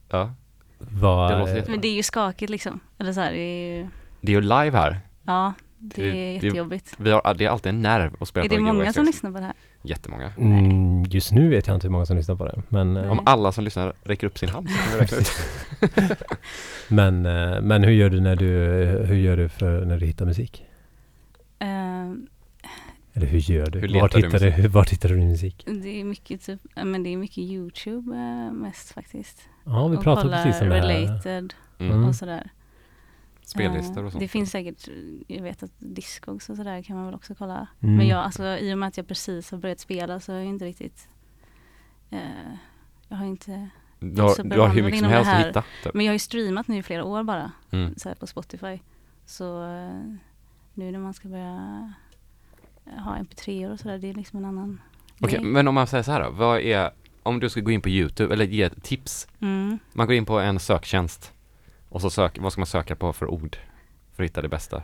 [0.09, 0.33] ja.
[0.77, 1.67] Vad, Det.
[1.67, 2.79] Men det är ju skakigt liksom.
[2.99, 3.87] Eller så här, det är ju,
[4.21, 4.99] Det är ju live här.
[5.25, 6.93] Ja, det är jättejobbigt.
[6.97, 9.31] Vi har, det är alltid en nerv att spela Är på det många som lyssnar
[9.31, 9.53] på det här?
[9.83, 10.33] Jättemånga.
[10.37, 12.61] Mm, just nu vet jag inte hur många som lyssnar på det.
[12.69, 13.09] Men, Nej.
[13.09, 16.17] Om alla som lyssnar räcker upp sin hand så kan vi räkna ut.
[16.87, 18.47] men, eh, men hur gör du när du,
[19.07, 20.65] hur gör du för när du hittar musik?
[21.59, 21.67] Eh,
[23.13, 23.79] Eller hur gör du?
[23.79, 25.63] Hur vart, du hittar du, vart hittar du musik?
[25.83, 29.41] det är mycket typ, men det är mycket YouTube eh, mest faktiskt.
[29.63, 30.87] Ja, vi och pratade precis om det här.
[30.87, 32.05] related Mm.
[32.05, 32.49] och sådär.
[33.51, 34.19] Spellistor Eh, och sånt.
[34.21, 34.87] Det finns säkert,
[35.27, 37.67] jag vet att Discogs och sådär kan man väl också kolla.
[37.79, 37.95] Mm.
[37.95, 40.45] Men jag, alltså i och med att jag precis har börjat spela så är jag
[40.45, 41.07] inte riktigt,
[42.09, 42.19] eh,
[43.07, 45.63] jag har inte, Du har, så du har hur mycket som helst att hitta.
[45.83, 45.93] Typ.
[45.93, 47.93] men jag har ju streamat nu i flera år bara, Mm.
[47.97, 48.79] så här på Spotify.
[49.25, 50.03] Så eh,
[50.73, 51.93] nu när man ska börja
[52.85, 54.81] eh, ha mp3 och sådär, det är liksom en annan
[55.19, 55.45] Okej, grej.
[55.45, 56.91] men om man säger så här då, vad är,
[57.23, 59.27] om du ska gå in på YouTube eller ge ett tips.
[59.39, 59.79] Mm.
[59.93, 61.33] Man går in på en söktjänst
[61.91, 63.57] och så söker, vad ska man söka på för ord
[64.15, 64.83] för att hitta det bästa?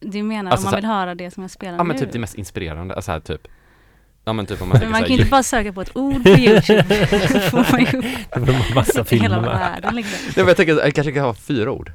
[0.00, 2.02] Du menar Alltså om så man vill höra det som jag spelar Ja men nu?
[2.02, 3.48] typ det mest inspirerande, alltså här typ
[4.24, 5.96] Ja men typ om man Men man så kan ju inte bara söka på ett
[5.96, 6.82] ord på YouTube.
[7.10, 8.00] Då får man ju
[8.46, 10.18] Det massa filmer hela världen liksom.
[10.24, 11.92] Nej men jag tänker, jag kanske kan ha fyra ord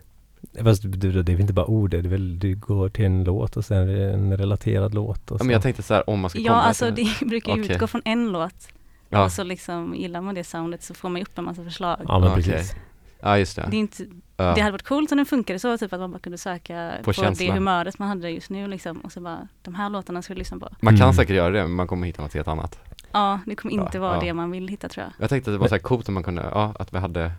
[0.64, 3.58] Fast det är väl inte bara ord, det är väl, du går till en låt
[3.58, 5.44] och sen en relaterad låt och Ja så.
[5.46, 7.62] men jag tänkte så här om man ska Ja, komma alltså till det brukar ju
[7.64, 7.76] Okej.
[7.76, 8.68] utgå från en låt.
[9.10, 11.64] Ja, Och så liksom gillar man det soundet så får man ju upp en massa
[11.64, 12.02] förslag.
[12.08, 12.44] Ja men Okej.
[12.44, 12.76] precis.
[13.20, 14.04] Ja just det Det, är inte,
[14.38, 14.54] ja.
[14.56, 17.14] det hade varit coolt om den funkade så, typ att man bara kunde söka På
[17.14, 18.98] på, det humöret man hade just nu liksom.
[18.98, 20.70] Och så bara, de här låtarna du lyssna på.
[20.80, 21.14] Man kan Mm.
[21.14, 22.80] säkert göra det men man kommer hitta något helt annat
[23.12, 24.20] Ja, det kommer inte Ja, vara ja.
[24.22, 25.14] det man vill hitta tror jag.
[25.24, 27.32] Jag tänkte att det var så här coolt om man kunde, ja att vi hade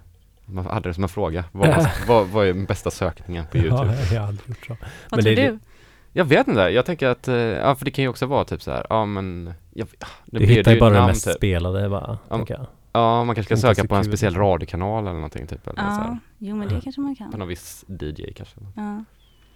[0.44, 1.44] man hade det som en fråga.
[1.52, 3.96] Vad, man, vad, vad är den bästa sökningen på Ja, YouTube?
[4.12, 4.76] jag har aldrig gjort så.
[4.80, 5.58] Vad Men tror det är du?
[6.12, 8.62] Jag vet inte, jag tänker att, eh, ja för det kan ju också vara typ
[8.62, 11.34] så här, ja men jag, det Du blir- hittar ju bara det namn, mest typ.
[11.36, 12.66] spelade bara, Ja.
[12.96, 14.10] Ja, man kanske ska söka så på en kul.
[14.12, 16.18] speciell radiokanal eller någonting typ eller så Ja, här.
[16.38, 17.38] jo men det kanske man På kan.
[17.38, 18.56] någon viss DJ kanske.
[18.76, 19.04] Ja.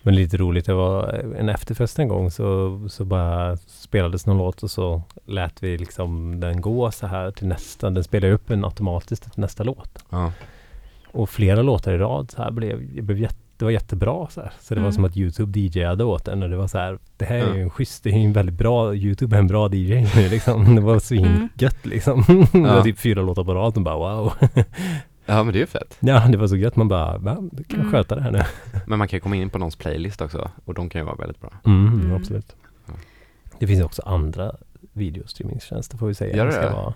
[0.02, 4.62] Men lite roligt, det var en efterfest en gång så, så bara spelades någon låt
[4.62, 7.90] och så lät vi liksom den gå så här till nästa.
[7.90, 10.04] Den spelade upp en automatiskt till nästa låt.
[10.10, 10.32] Ja.
[11.12, 14.40] Och flera låtar i rad så här blev, jag blev jätte, det var jättebra så
[14.40, 14.52] här.
[14.60, 14.92] Så det var Mm.
[14.94, 17.54] som att Youtube DJade åt den och det var så här, det här är Ja.
[17.56, 20.28] ju en schysst, det är ju en väldigt bra, Youtube är en bra DJ nu
[20.28, 20.74] liksom.
[20.74, 22.24] Det var svingött liksom.
[22.52, 22.82] det var Ja.
[22.82, 24.32] typ fyra låtar på rad och bara wow.
[25.26, 25.96] ja men det är ju fett.
[26.00, 26.76] ja, det var så gött.
[26.76, 27.92] Man bara, va, du kan Mm.
[27.92, 28.42] sköta det här nu.
[28.86, 31.16] Men man kan ju komma in på någons playlist också och de kan ju vara
[31.16, 31.50] väldigt bra.
[31.66, 32.16] Mm, Mm.
[32.16, 32.56] absolut.
[32.86, 32.92] Ja.
[33.58, 34.52] Det finns också andra
[34.92, 36.36] videostreamingtjänster får vi säga.
[36.36, 36.70] Gör det ska det?
[36.72, 36.94] Vara.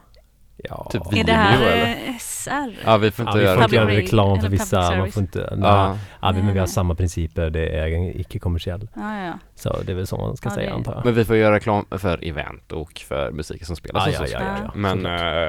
[0.70, 0.88] Ja.
[0.92, 1.86] Typ Är det här eller?
[2.08, 2.76] eh, SR?
[2.84, 5.12] Ja vi får Ja, inte vi göra får göra Public- reklam för eller vissa, man
[5.12, 5.98] får inte, Ja.
[6.22, 6.68] ja, vi, men vi har Nej.
[6.68, 8.88] samma principer, det är icke-kommersiell.
[8.94, 9.32] Ja, ja, ja.
[9.54, 11.04] Så det är väl så man ska Ja, säga det- antar jag.
[11.04, 14.38] Men vi får göra reklam för event och för musiken som spelas Ja, ja, ja,
[14.40, 14.72] ja, ja.
[14.74, 15.06] Men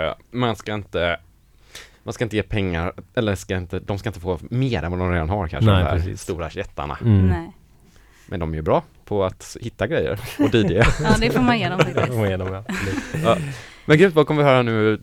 [0.07, 1.18] eh, man ska inte
[2.03, 4.99] man ska inte ge pengar, eller ska inte, de ska inte få mer än vad
[4.99, 6.22] de redan har kanske, Nej, de här precis.
[6.22, 6.97] stora jättarna.
[7.01, 7.28] Mm.
[7.28, 7.51] Nej.
[8.28, 10.74] Men de är ju bra på att hitta grejer och DJ.
[11.03, 12.07] Ja, det får man ge dem Det faktiskt.
[12.07, 12.63] får man ge dem,
[13.24, 13.38] ja.
[13.86, 15.00] Men gud, vad kommer vi höra nu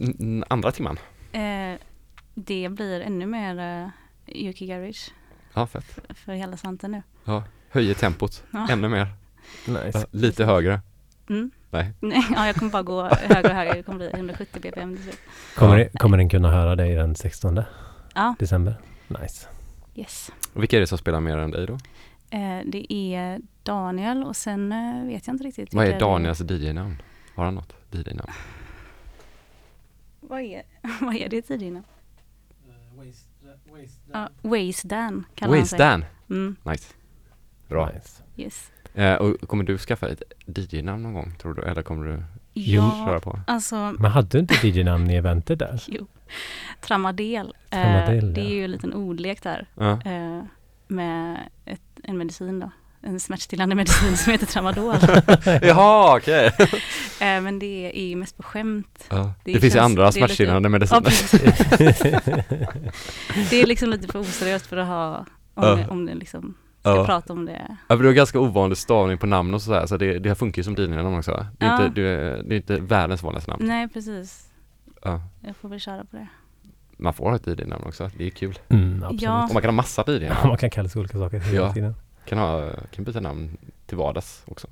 [0.49, 0.99] andra timman?
[1.33, 1.75] Eh,
[2.35, 3.89] det blir ännu mer eh,
[4.37, 5.11] Yuki Garage
[5.55, 5.99] Ja, fett.
[6.15, 7.03] för hela slanten nu.
[7.25, 8.67] Ja, höjer tempot Ja.
[8.71, 9.07] ännu mer.
[9.67, 10.07] Nice.
[10.11, 10.81] Lite högre.
[11.29, 11.51] Mm.
[11.71, 11.93] Nej.
[12.01, 13.73] Nej, ja, jag kommer bara gå högre och högre.
[13.75, 14.99] Det kommer bli 170 bpm.
[15.57, 15.85] Kommer, Ja.
[15.93, 17.61] det- kommer den kunna höra dig den 16
[18.15, 18.75] Ja, december?
[19.09, 19.49] Nice.
[19.95, 20.31] yes.
[20.53, 21.73] Och vilka är det som spelar mer än dig då?
[22.31, 25.75] Eh, det är Daniel och sen eh, vet jag inte riktigt.
[25.75, 27.03] Vad är Daniels DJ-namn?
[27.35, 28.31] Har han något DJ-namn?
[30.33, 30.63] Vad är,
[31.01, 31.83] vad är det tidigare?
[34.13, 35.79] Ja, Waze Dan kallar han Waze sig.
[35.79, 36.05] Dan!
[36.31, 36.95] Mm, Nice.
[37.69, 37.91] Bra.
[37.95, 38.23] Nice.
[38.37, 38.73] yes.
[38.95, 41.63] Eh, och kommer du skaffa ett DJ-namn någon gång tror du?
[41.63, 42.23] Eller kommer du
[42.53, 43.41] Ja, köra på?
[43.47, 45.83] alltså Men hade du inte DJ-namn i eventet där?
[45.89, 46.07] Jo.
[46.81, 47.55] Tramadel.
[47.71, 49.67] Eh, Tramadel, det är ju en liten ordlek där.
[50.05, 50.45] Eh,
[50.87, 52.71] med ett, en medicin då.
[53.05, 54.95] En smärtstillande medicin som heter Tramadol.
[55.63, 56.47] Jaha, okej!
[57.21, 59.05] eh, men det är ju mest på skämt.
[59.11, 59.33] Ja.
[59.45, 61.03] Det, Det finns ju andra lite- smärtstillande Ja, mediciner.
[63.51, 65.17] det är liksom lite för oseriöst för att ha
[65.55, 65.75] om, Ja.
[65.75, 67.07] det, om det liksom ska Ja.
[67.07, 67.77] prata om det.
[67.89, 70.35] Ja, för du har ganska ovanlig stavning på namn och sådär, så det, det här
[70.37, 71.47] funkar ju som DJ-namn också.
[71.59, 71.87] Det är, Ja.
[71.87, 73.67] inte, det, är- det är inte världens vanligaste namn.
[73.67, 74.47] Nej, precis.
[75.05, 75.21] Ja.
[75.41, 76.27] Jag får väl köra på det.
[76.97, 78.59] Man får ha ett DJ-namn också, det är kul.
[78.69, 79.23] Mm, absolut.
[79.23, 79.45] Ja.
[79.47, 80.49] Och man kan ha massa Ja, DJ-namn.
[80.49, 81.73] man kan kalla sig olika saker hela Ja.
[81.73, 81.95] tiden.
[82.25, 83.57] Kan, ha, kan byta namn
[83.87, 84.69] till vardags också.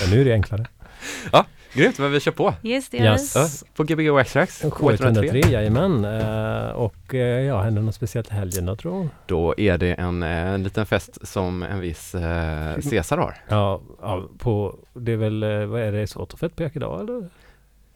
[0.00, 0.66] Men nu är det enklare.
[1.32, 2.54] ja, grymt, men vi kör på.
[2.62, 3.34] Yes, det gör Yes.
[3.34, 6.04] Ja, på Gbg Waxtrax, K103, jajamän.
[6.04, 9.10] Eh, och eh, ja, händer något speciellt i helgen då tror hon?
[9.26, 13.36] Då är det en, eh, en liten fest som en viss eh, Cesar har.
[13.48, 17.28] Ja, ja, på, det är väl, vad är det, Sotofett på idag eller?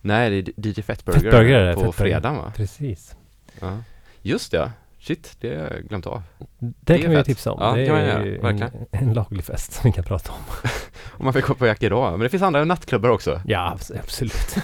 [0.01, 1.93] Nej, det är DJ Fettburger, Fettburger på Fettburger.
[1.93, 2.53] fredagen va?
[2.57, 3.17] Precis.
[3.61, 3.79] Ja.
[4.23, 4.73] Just det,
[5.03, 6.23] shit, det har jag glömt av.
[6.59, 7.59] Det, är kan vi ju tipsa om.
[7.61, 8.87] Ja, det man är ju en, verkligen.
[8.91, 10.39] en laglig fest som vi kan prata om.
[11.19, 13.41] Och man fick gå på Jack idag, men det finns andra nattklubbar också.
[13.47, 14.57] Ja, abs- absolut.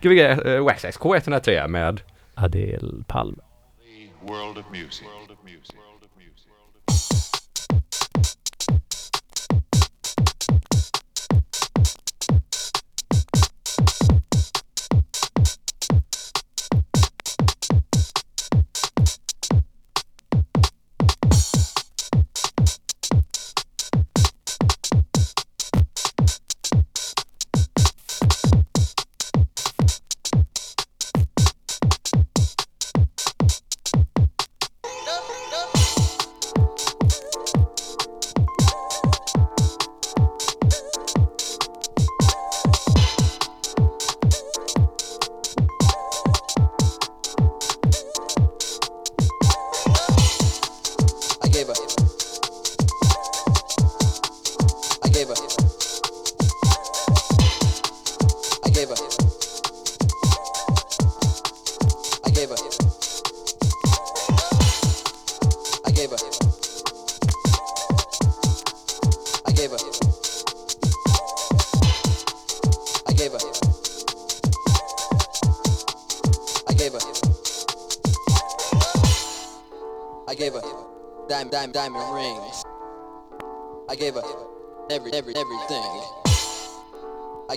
[0.00, 2.00] Gbg eh, Waxtrax K103 med
[2.34, 3.38] Adele Palm.
[4.22, 5.06] World of music.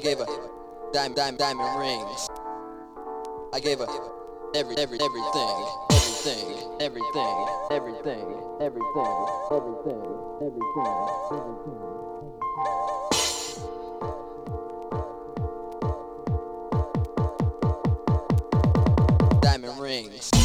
[0.03, 0.25] Gave her
[0.91, 2.27] diamond, diamond, diamond rings.
[3.53, 3.87] I gave her
[4.53, 8.25] every, every, everything, everything, everything, everything,
[8.59, 10.03] everything, everything,
[10.41, 11.79] everything, everything.
[19.41, 20.42] Diamond rings.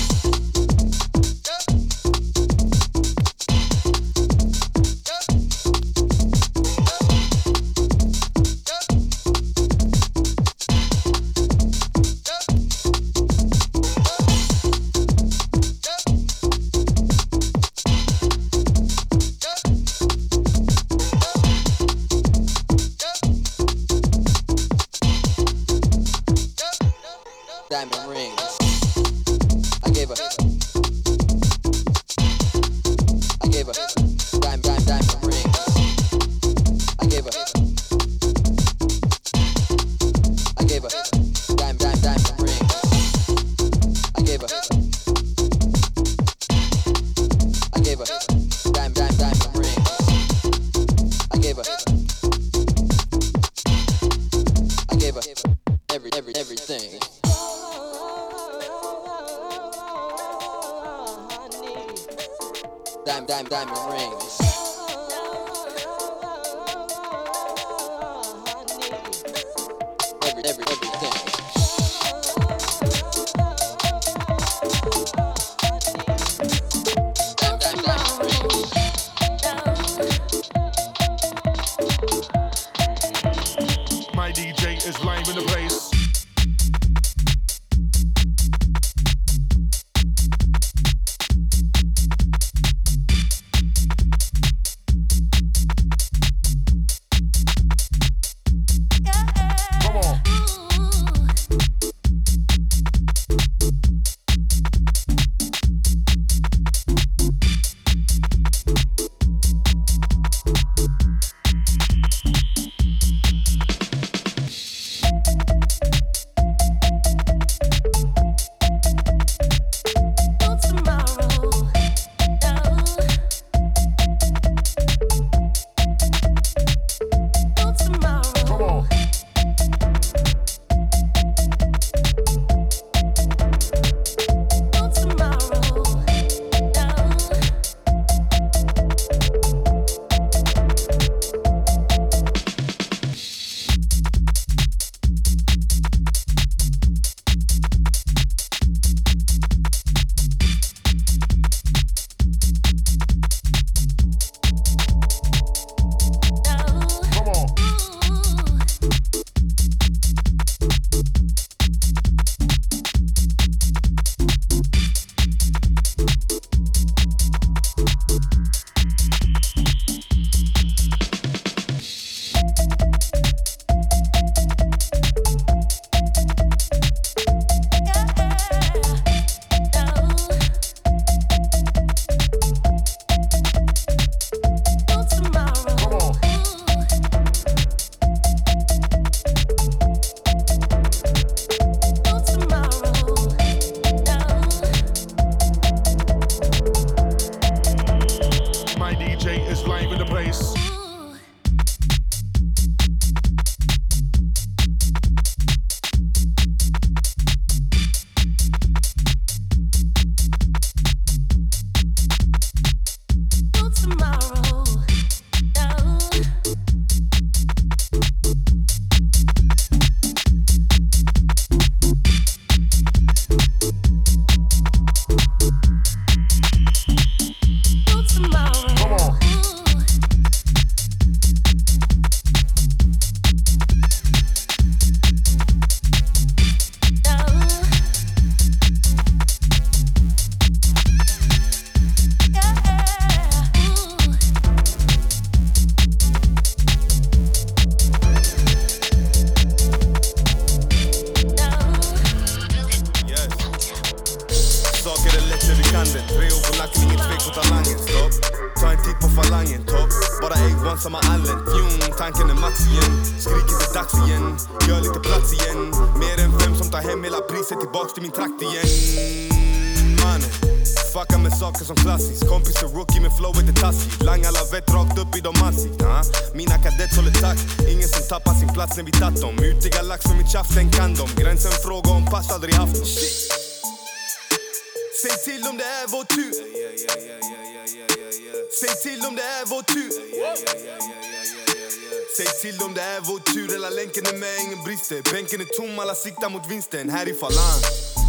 [294.20, 294.98] Med, ingen brister.
[295.12, 296.90] Bänken är tom, alla siktar mot vinsten.
[296.90, 297.60] Här i falang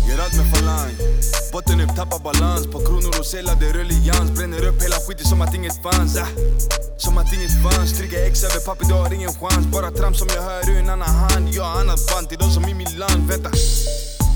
[0.08, 0.92] Gör allt med falang.
[1.54, 2.64] Botten upp, tappar balans.
[2.74, 6.18] På kronor och sedlar, det är ruljans Bränner upp hela skiten som att inget fanns
[6.18, 6.30] ah.
[6.98, 7.90] Som att inget fanns.
[7.96, 9.66] Stryka X över papper, du har ingen chans.
[9.76, 11.46] Bara trams som jag hör ur en annan hand.
[11.58, 13.22] Jag har annat band till de som i mitt land.
[13.30, 13.52] Vänta.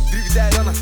[0.10, 0.80] Drivit där annars,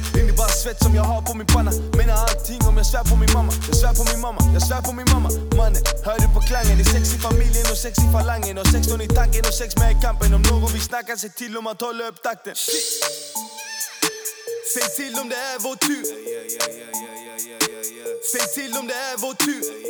[0.62, 1.72] svett som jag har på min panna.
[1.98, 3.52] Menar allting om jag svär på min mamma.
[3.68, 5.30] Jag svär på min mamma, jag svär på min mamma.
[5.60, 6.76] Mannen, hör du på klangen?
[6.80, 8.58] Det är sex i familjen och sex i falangen.
[8.62, 10.34] Och 16 i tanken och sex med i kampen.
[10.38, 12.56] Om någon vill snacka, se till om att hålla upp takten.
[12.56, 12.88] Shit.
[14.74, 16.06] Säg till om det är vår tur.
[18.32, 19.81] Säg till om det är vår tur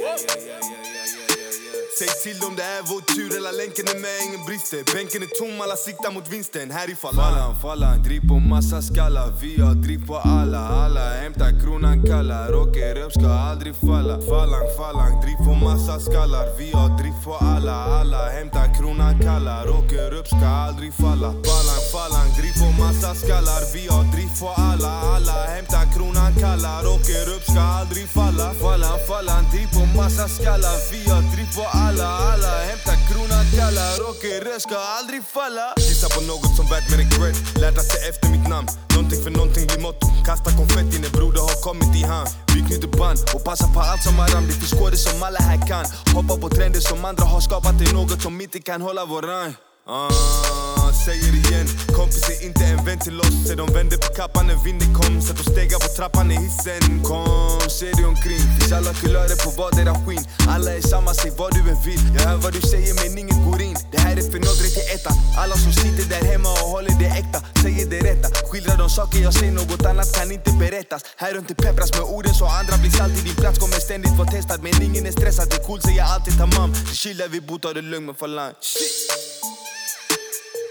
[2.02, 4.80] Säg till om det är vår tur Hela länken är med, ingen brister.
[4.95, 6.72] Bänken är tom, alla siktar mot vinsten.
[6.72, 9.30] Här i Fallan, fallan, driv på massa skallar.
[9.41, 12.40] Vi har driv på alla, alla hämtar kronan kalla.
[12.61, 14.15] Åker upp, ska aldrig falla.
[14.30, 16.45] Fallan, fallan, driv på massa skallar.
[16.60, 19.56] Vi har driv på alla, alla hämtar kronan kalla.
[19.78, 21.30] Åker upp, ska aldrig falla.
[21.48, 23.61] Fallan, fallan, driv på massa skallar.
[23.76, 26.73] Vi har driv på alla, alla hämtar kronan kalla.
[26.95, 28.48] Åker upp, ska aldrig falla.
[28.61, 30.78] Fallan, fallan, driv på massa skallar.
[30.91, 35.73] Vi har driv på alla, alla alla, hämta kronan kalla Rocker upp, ska aldrig falla.
[35.77, 37.35] Gissa på något som värt mer än cred.
[37.61, 38.68] Lärt att se efter mitt namn.
[38.95, 42.30] Någonting för någonting blir motto Kasta konfetti när broder har kommit i hand.
[42.53, 45.39] Vi knyter band och passar på allt som har ramlat Det finns koder som alla
[45.39, 45.85] här kan.
[46.15, 47.73] Hoppa på trender som andra har skapat.
[47.80, 49.53] Det är något som inte kan hålla vår rang
[49.88, 54.09] ah han säger igen, kompis är inte en vän till oss Se de vänder på
[54.19, 55.22] kappan när vinden kom.
[55.22, 58.43] Sätt och stegar på trappan i hissen Kom, se dig omkring?
[58.55, 60.26] Finns alla kulörer på vardera skinn?
[60.53, 62.03] Alla är samma, säg vad du än vill.
[62.15, 63.76] Jag hör vad du säger men inget går in.
[63.93, 65.15] Det här är för några till ettan.
[65.41, 69.18] Alla som sitter där hemma och håller det äkta Säger det rätta, skildrar de saker
[69.27, 71.01] jag ser Något annat kan inte berättas.
[71.22, 73.59] Här runt det peppras med orden så andra blir salt i din plats.
[73.61, 75.47] Kommer ständigt vara testad men ingen är stressad.
[75.51, 78.53] Det är coolt, säger alltid tamam Så chillar vi bor, tar det lugnt men falang
[78.69, 79.60] Shit.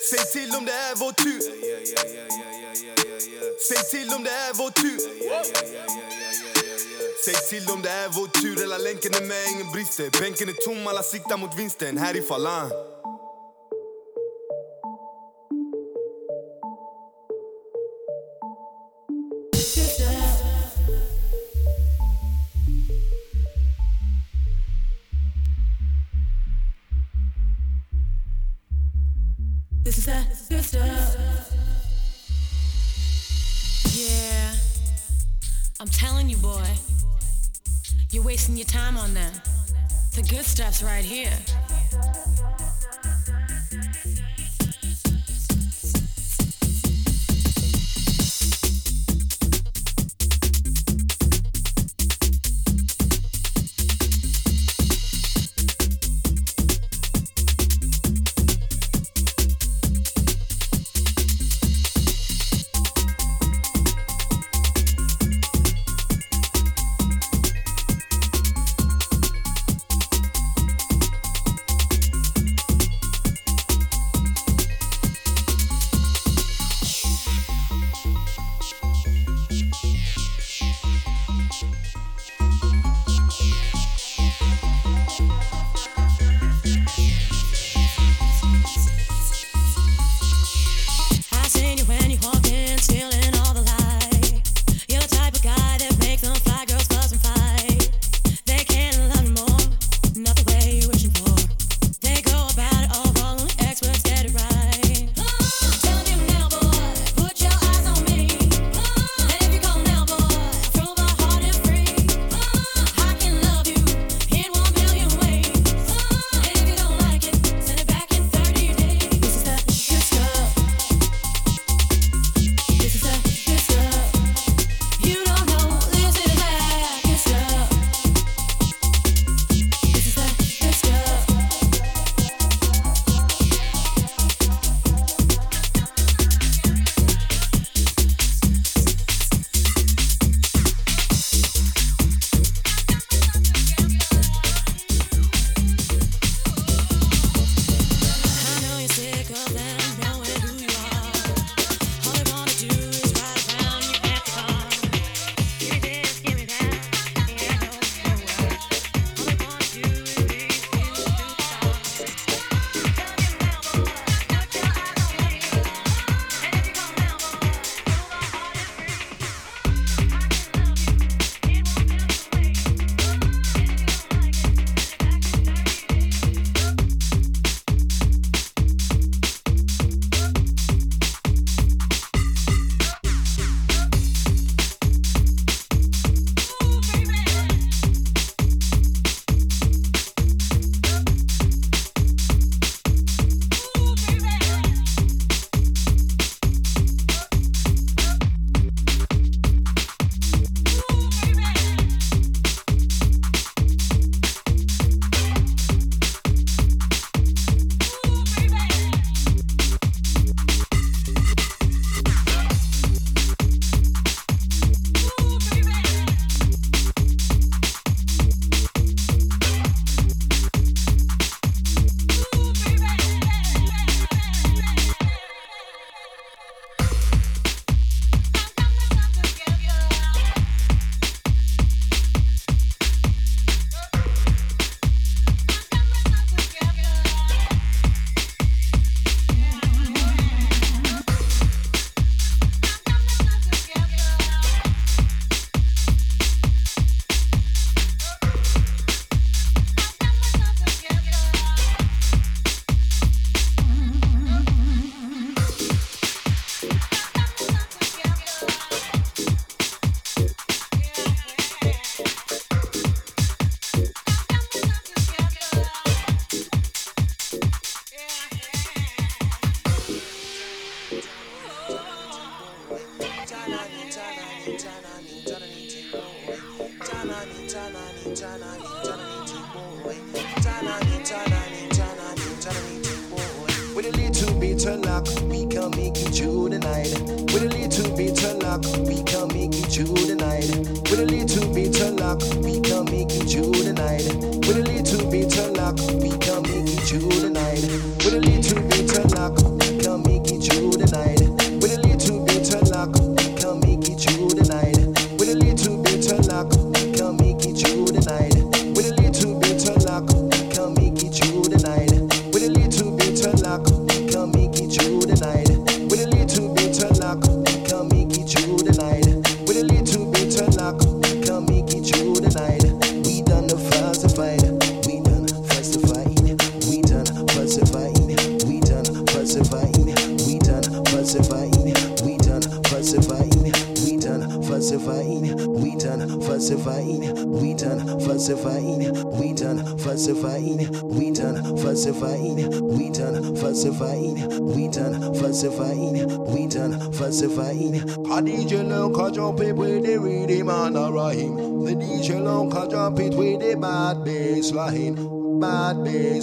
[0.09, 1.40] Säg till om det är vår tur
[3.68, 4.98] Säg till om det är vår tur
[7.24, 10.52] Säg till om det är vår tur Hela länken är med, ingen brister Bänken är
[10.52, 12.89] tom, alla siktar mot vinsten Här i Falang
[35.81, 36.62] I'm telling you, boy,
[38.11, 39.32] you're wasting your time on them.
[40.15, 41.32] The good stuff's right here.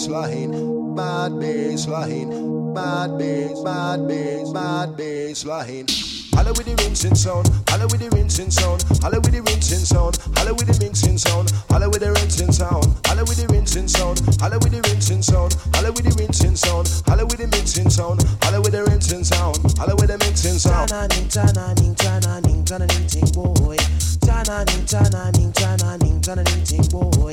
[0.08, 5.86] Bad bass line, bad baseline, bad bass, bad bass, bad bass line.
[6.34, 10.18] Holla with the rinsing sound, holla with the rinsing sound, holla with the rinsing sound,
[10.38, 14.22] holla with the mixing sound, holla with the rinsing sound, holla with the rinsing sound,
[14.40, 18.24] holla with the rinsing sound, holla with the rinsing sound, holla with the mixing sound,
[18.44, 20.90] holla with the rinsing sound, holla with the mixing sound.
[20.90, 23.76] Tananing, tananing, tananing, tananing, ting boy.
[24.28, 27.32] Tananing, tananing, ting boy.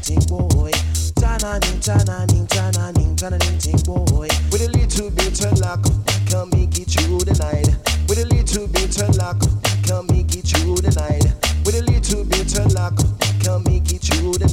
[0.00, 0.70] Ting boy.
[3.60, 4.28] Ting boy.
[4.50, 5.84] With a little bit of luck,
[6.26, 7.36] can make it through the.
[8.08, 9.40] With a little bit of luck,
[9.84, 10.88] can make it through the.
[11.64, 12.96] With a little bit of luck,
[13.44, 14.48] can make it through the.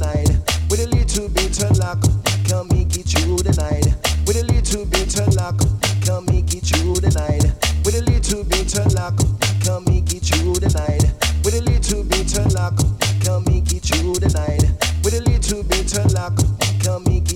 [0.68, 2.02] With a little bit of luck,
[2.44, 3.96] can make it through the.
[4.26, 5.58] With a little bit of luck,
[6.04, 7.56] can make it through the.
[7.84, 11.02] With a little bit of luck, Come me get you tonight
[11.42, 12.78] with a little bit of luck.
[13.24, 14.62] Come me get you tonight
[15.02, 16.38] with a little bit of luck.
[16.84, 17.35] Come me get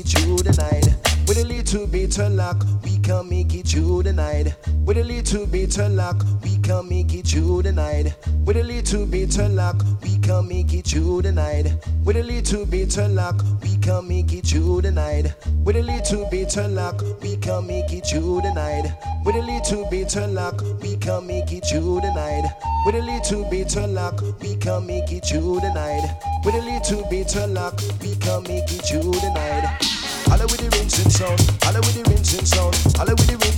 [1.72, 4.56] little bit of luck, we can make it through the night.
[4.84, 8.12] With a little bit of luck, we can make it through the night.
[8.44, 11.72] With a little bit of luck, we can make it through the night.
[12.04, 15.32] With a little bit of luck, we can make it through the night.
[15.64, 18.92] With a little bit of luck, we can make it through the night.
[19.24, 22.50] With a little bit of luck, we can make it through the night.
[22.84, 26.16] With a little bit of luck, we can make it through the night.
[26.44, 29.99] With a little bit of luck, we can make it through the night.
[30.30, 31.40] Holla with the sound,
[31.74, 33.50] with the sound, with the sound,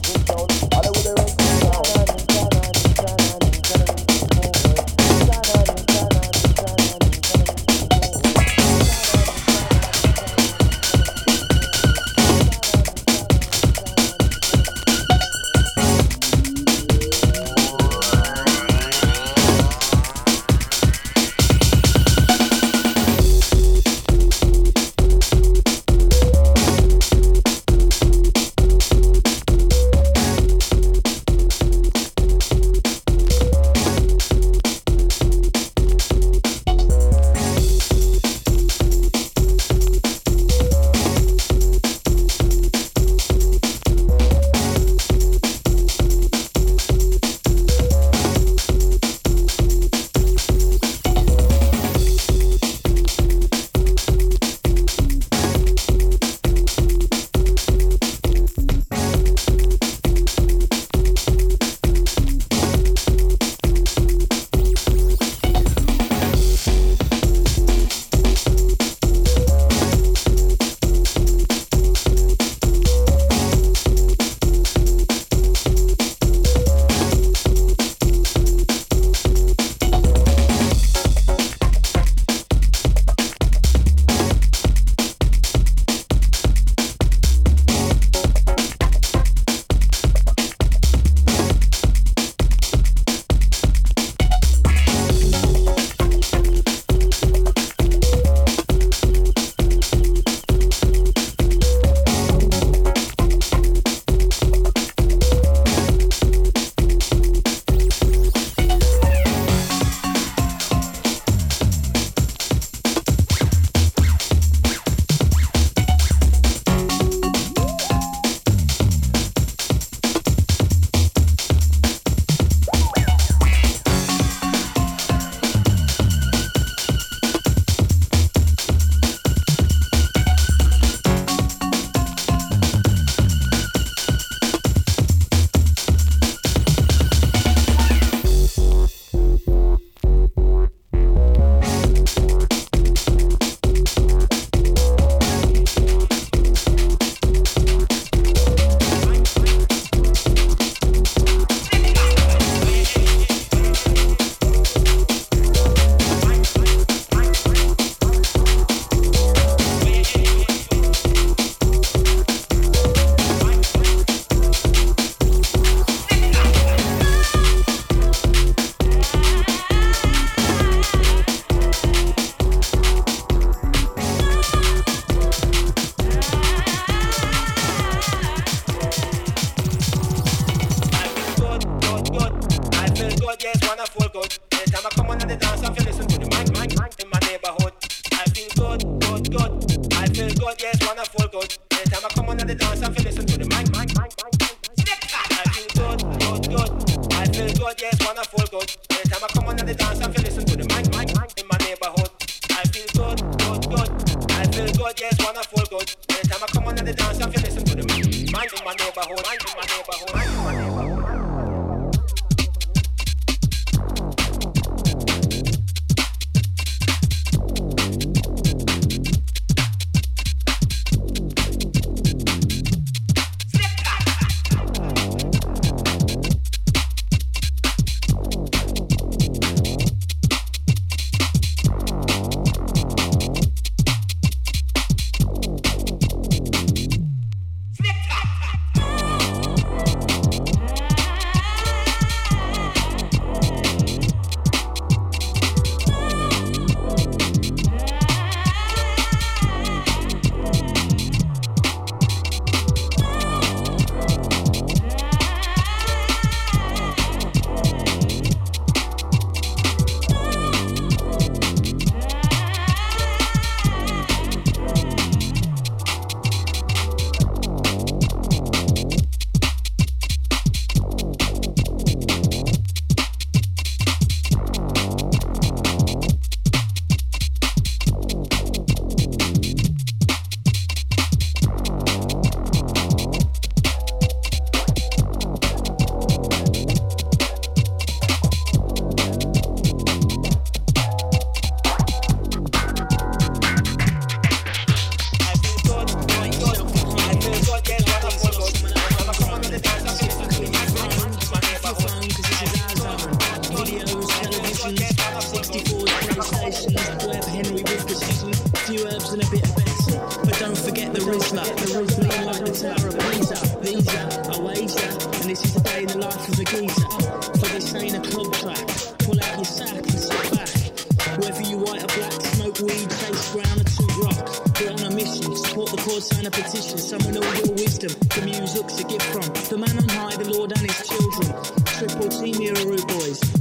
[326.01, 326.79] sign a petition.
[326.79, 330.53] Summon all your wisdom, the music's a gift from the man on high, the Lord
[330.53, 331.29] and his children.
[331.65, 332.55] Triple team, here
[332.87, 333.38] boys.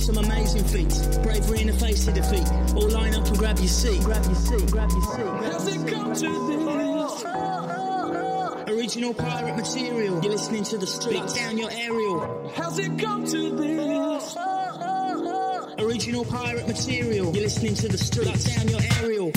[0.00, 1.18] some amazing feats.
[1.18, 2.48] Bravery in the face of defeat.
[2.74, 4.02] All line up and grab your seat.
[4.02, 5.26] Grab your seat, grab your seat.
[5.26, 7.24] How's it come to this?
[8.74, 10.20] Original pirate material.
[10.22, 11.20] You're listening to the streets.
[11.20, 12.50] Lock down your aerial.
[12.54, 14.36] How's it come to this?
[15.78, 17.32] Original pirate material.
[17.32, 18.46] You're listening to the streets.
[18.46, 19.32] Lock down your aerial.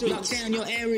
[0.00, 0.91] Lock down your area.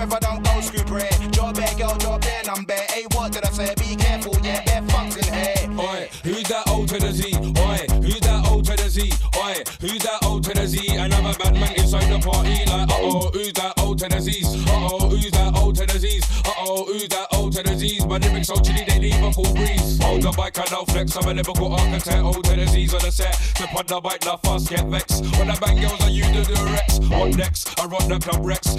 [0.00, 1.32] I don't go screw bread.
[1.32, 2.74] Drop bare girl, drop bare number.
[2.74, 3.74] Hey, what did I say?
[3.76, 5.70] Be careful, yeah, bare fucks here.
[5.78, 7.34] Oi, who's that O to the Z?
[7.34, 9.12] Oi, who's that O to the Z?
[9.36, 10.96] Oi, who's that O to the Z?
[10.96, 14.44] Another bad man inside the party, like, uh oh, who's that O to the Z's?
[14.66, 16.24] Uh oh, who's that O to the Z's?
[16.44, 18.06] Uh oh, who's that O to the Z's?
[18.06, 20.02] My lyrics so chilly, they leave a cool breeze.
[20.02, 22.22] Hold the bike and I'll flex, I'm a lyrical architect.
[22.22, 23.34] O to the Z's on the set.
[23.34, 25.24] Step on the bike, now fast, get vexed.
[25.38, 26.98] When I bang girls, I use the directs.
[27.08, 27.78] What next?
[27.80, 28.74] I run the club Rex.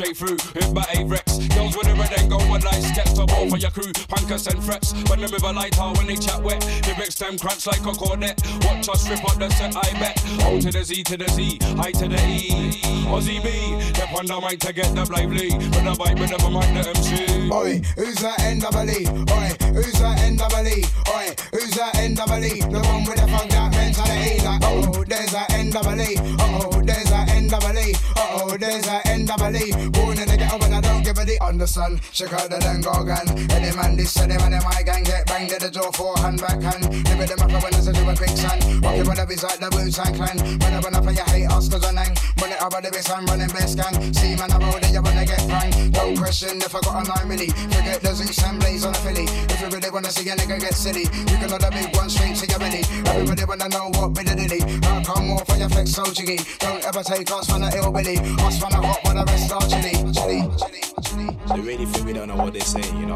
[0.00, 1.36] Straight through, hit by a Rex.
[1.52, 3.92] Girls with a red and go one night steps to ball for your crew.
[4.08, 4.94] Punkers and frets.
[5.10, 6.64] When them with a light when they chat wet.
[6.86, 8.40] Lyrics them crunch like a cornet.
[8.64, 10.16] Watch us strip up the set, I bet.
[10.46, 12.80] O to the Z to the Z, I to the E.
[13.12, 15.52] Ozzy B, step on the mic to get the lively.
[15.52, 17.52] With the vibe, with never mind the MC.
[17.52, 19.04] Oi, who's that NWE?
[19.04, 20.76] Oi, who's that NWE?
[21.12, 22.72] Oi, who's that NWE?
[22.72, 24.40] The one with the funk that mentality.
[24.46, 26.39] Like, oh, there's that NWE.
[29.60, 29.99] name
[31.40, 31.48] I a.
[31.50, 32.00] Understand?
[32.20, 33.26] Out the then go gun.
[33.50, 36.40] Any man this, any man in my gang get banged at the door for hand
[36.40, 36.84] back hand.
[37.18, 38.58] Live them up when I say do a son.
[38.80, 40.36] Walking with the biz like the Wu-Tang Clan.
[40.60, 42.14] When I run up and you hate us cause I nang.
[42.38, 43.96] When it over the base, I'm running best gang.
[44.14, 45.92] See man, I roll it, you wanna get pranked.
[45.92, 47.48] Don't question if I got a 9 milli.
[47.50, 49.24] Forget the Zeus and Blaze on a Philly.
[49.24, 52.36] If you really wanna see a nigga get silly, you can the big one straight
[52.36, 52.82] to your belly.
[53.04, 54.60] Everybody wanna know what bit of dilly.
[54.86, 56.38] How come more for your flex so jiggy?
[56.58, 58.16] Don't ever take us from the ill billy.
[58.40, 59.94] Us from the hot, but the rest are chilly.
[60.14, 61.29] Chilly, chilly, chilly.
[61.30, 63.14] They really think we don't know what they say, you know.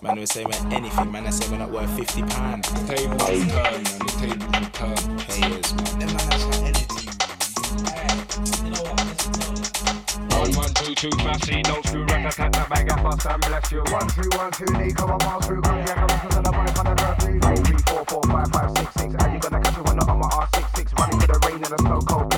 [0.00, 1.26] Man, we say we're anything, man.
[1.26, 2.68] I say we're not worth 50 pounds.
[2.68, 3.82] The table will turn, man.
[3.82, 4.96] The table will turn.
[5.30, 5.98] Payers, man.
[5.98, 6.92] Them man that's like anything.
[10.42, 13.70] One, one, two, two, massy, no screw, rat, tat, tat, bag, up, bust, and bless
[13.70, 13.82] you.
[13.92, 16.50] One, two, one, two, knee, come on, miles through, come yeah, come on, to the
[16.50, 17.46] money, from the dirt, please.
[17.46, 19.14] Eight, three, four, four, five, five, six, six.
[19.22, 20.98] How you gonna catch it when I'm on my R66?
[20.98, 22.31] Running to the rain in the snow, cold,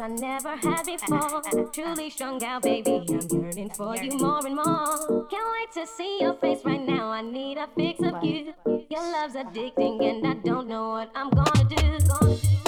[0.00, 1.42] I never had before.
[1.72, 3.04] Truly strung out, baby.
[3.08, 5.26] I'm yearning for you more and more.
[5.30, 7.10] Can't wait to see your face right now.
[7.10, 8.54] I need a fix of you.
[8.88, 11.98] Your love's addicting, and I don't know what I'm gonna do.
[12.08, 12.60] Gonna do.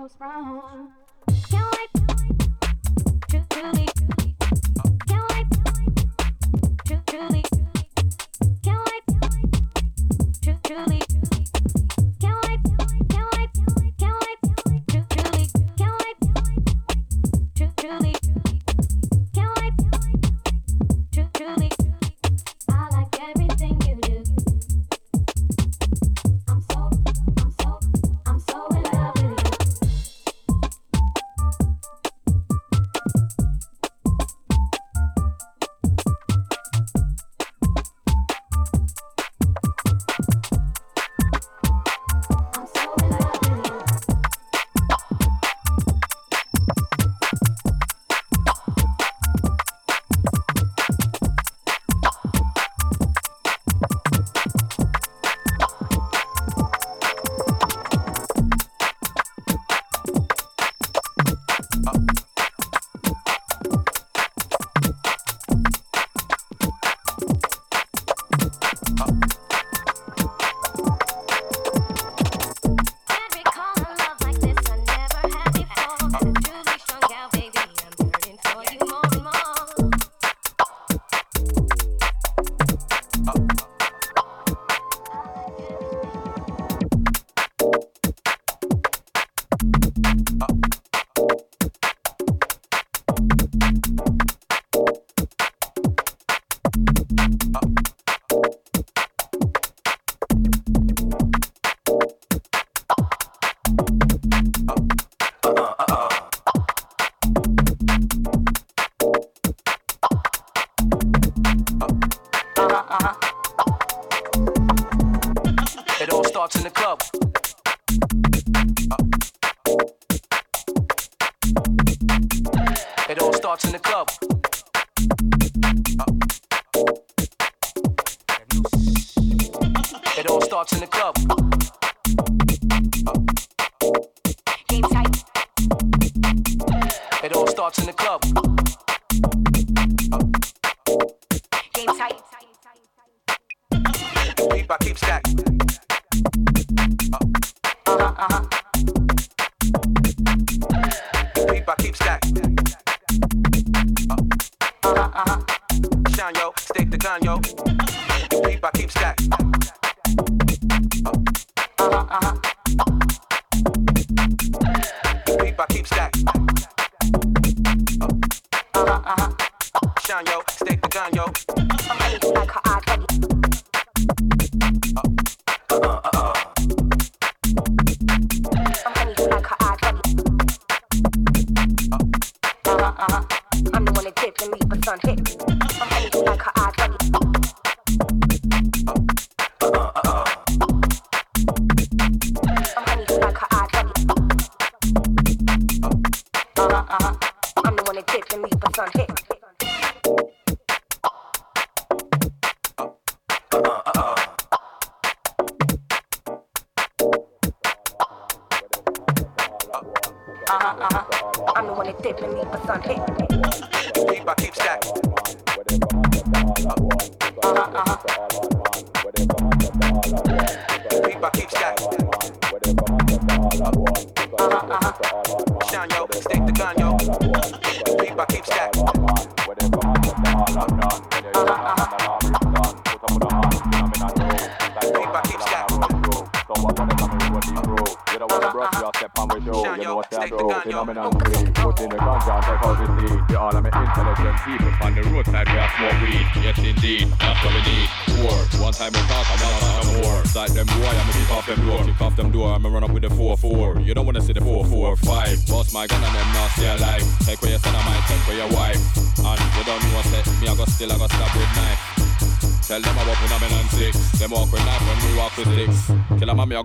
[0.00, 0.88] so strong.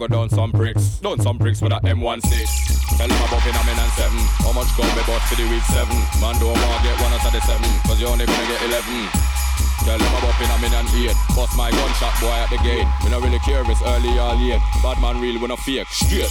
[0.08, 1.00] Go down some bricks.
[1.02, 2.98] Down some bricks with a M16.
[2.98, 4.22] Tell them about phenomenon seven.
[4.46, 5.98] How much gun we bought for the week seven?
[6.22, 7.70] Man, don't want get one out of the seven.
[7.86, 9.10] Cause you only gonna get eleven.
[9.86, 11.18] Tell them about phenomenon eight.
[11.34, 12.88] Bust my gunshot boy at the gate.
[13.04, 14.62] We not really care it's early or late.
[14.84, 15.90] Bad man real, we no fake.
[15.90, 16.30] Straight.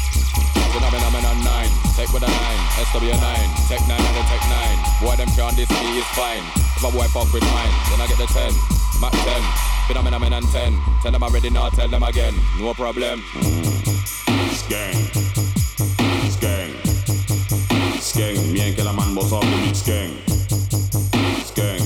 [0.74, 1.70] Phenomenon nine.
[1.98, 2.62] Take with a nine.
[2.90, 3.48] SW nine.
[3.70, 4.78] Tech nine and then tech nine.
[5.02, 6.44] Boy, them can't this me is fine.
[6.78, 8.52] If a boy fuck with mine, then I get the ten.
[9.00, 9.73] Mac ten.
[9.86, 10.80] Phenomenon ten.
[11.02, 12.34] Tell them already now, tell them again.
[12.58, 13.22] No problem.
[14.52, 14.94] Skang.
[16.30, 16.70] Skang.
[18.00, 18.52] Skang.
[18.52, 20.16] Me and Killer Man boss off the big skang.
[21.44, 21.80] Skang.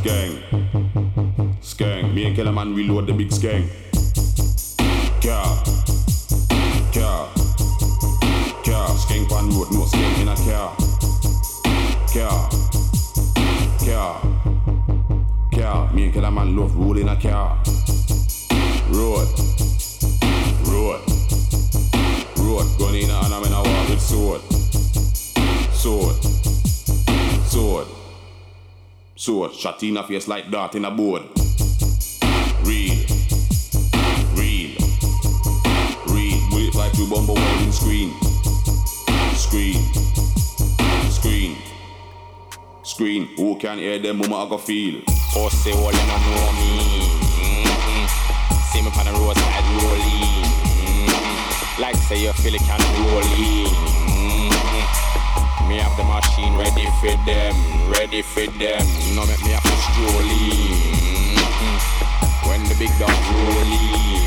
[0.00, 0.32] Skang.
[1.60, 2.14] Skang.
[2.14, 3.68] Me and Killer Man reload the big skang.
[5.22, 5.62] Car.
[6.92, 7.28] Car.
[8.64, 8.88] Car.
[8.98, 10.74] Skang pan road, no skang in a car.
[12.12, 12.48] Car.
[13.84, 14.33] Car.
[15.74, 15.92] Car.
[15.92, 17.58] Me and Killer Man love rolling a car.
[18.90, 19.28] Road.
[20.70, 21.00] Road.
[22.38, 22.66] Road.
[22.78, 24.40] Gun in a hand, I'm in a walk with sword.
[25.72, 26.16] Sword.
[27.46, 27.88] Sword.
[29.16, 29.52] Sword.
[29.52, 31.22] Shot in a face like dart in a board.
[32.62, 33.04] Real.
[34.38, 34.78] Real.
[36.06, 36.50] Real.
[36.50, 38.14] Bullet fly through bumble welding screen.
[39.34, 39.82] Screen.
[41.10, 41.56] Screen.
[42.84, 43.28] Screen.
[43.36, 45.02] Who can hear them mama I go feel?
[45.34, 47.10] Pussy, all you don't know me.
[47.42, 48.06] Mm-hmm.
[48.70, 50.46] See me on the roadside rolling.
[50.78, 51.82] Mm-hmm.
[51.82, 53.66] Like say you feel it can rolling.
[54.14, 55.68] Mm-hmm.
[55.68, 57.54] Me have the machine ready for them,
[57.90, 58.86] ready for them.
[59.16, 60.78] No make me have to strolling.
[61.02, 62.48] Mm-hmm.
[62.48, 63.74] When the big dog rolling.
[63.90, 64.23] Mm-hmm.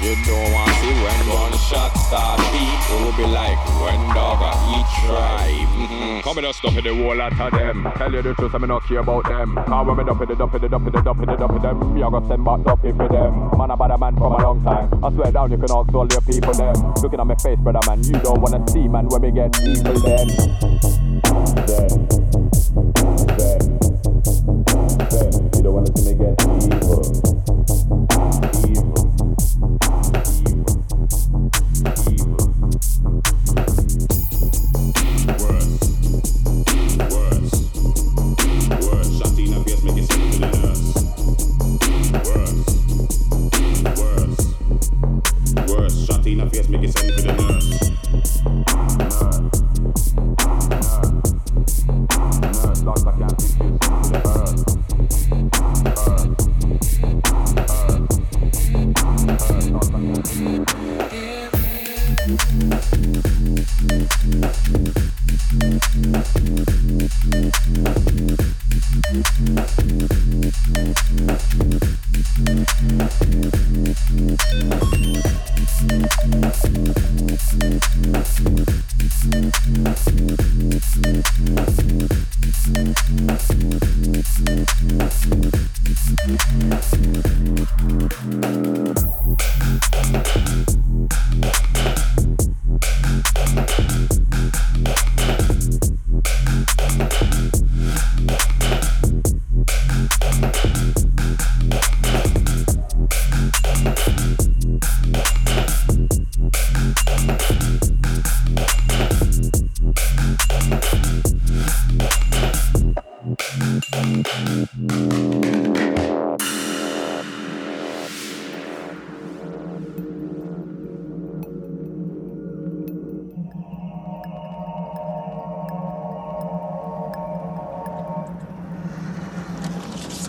[0.00, 2.40] You don't want to see when one shot start.
[2.40, 5.68] It will be like when dog a eat tribe.
[5.76, 6.20] Mm-hmm.
[6.20, 7.86] Come and stuff in the wall out of them.
[7.96, 9.56] Tell you the truth, I me not care about them.
[9.56, 11.36] Cause when me dump it, the dump it, the dump it, the dump it, the
[11.36, 11.94] dump it, them.
[11.94, 13.58] Me a go send back dumpy for them.
[13.58, 15.04] Man, I bad a man from a long time.
[15.04, 16.94] I swear down, you can all your people them.
[17.02, 20.00] Looking at my face, brother man, you don't wanna see man when me get evil
[20.00, 20.28] then.
[21.68, 22.08] Then,
[23.36, 23.60] then.
[25.52, 26.40] You don't wanna see me get.
[26.40, 26.79] Evil.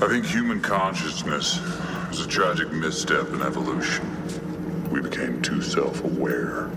[0.01, 1.59] I think human consciousness
[2.11, 4.03] is a tragic misstep in evolution.
[4.89, 6.71] We became too self aware.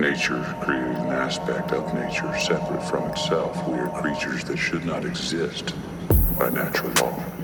[0.00, 3.64] Nature created an aspect of nature separate from itself.
[3.68, 5.72] We are creatures that should not exist
[6.36, 7.37] by natural law.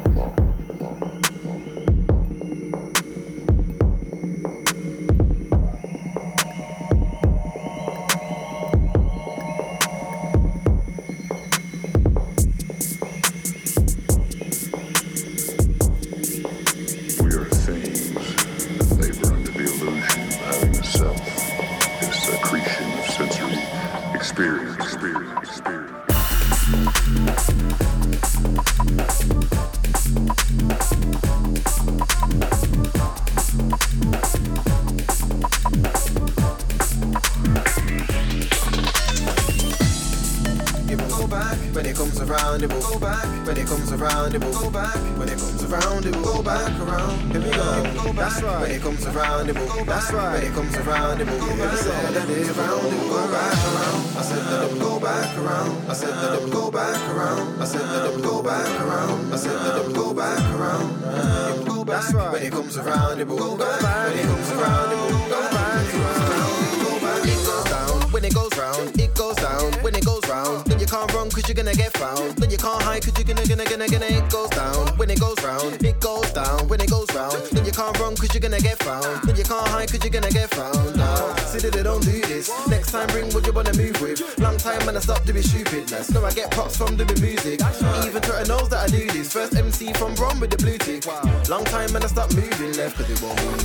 [86.13, 87.61] No, I get props from doing music.
[87.61, 88.07] Right.
[88.07, 89.33] Even Twitter knows that I do this.
[89.33, 91.07] First MC from Rome with the blue tick.
[91.07, 91.23] Wow.
[91.49, 93.64] Long time and I stopped moving left because it won't move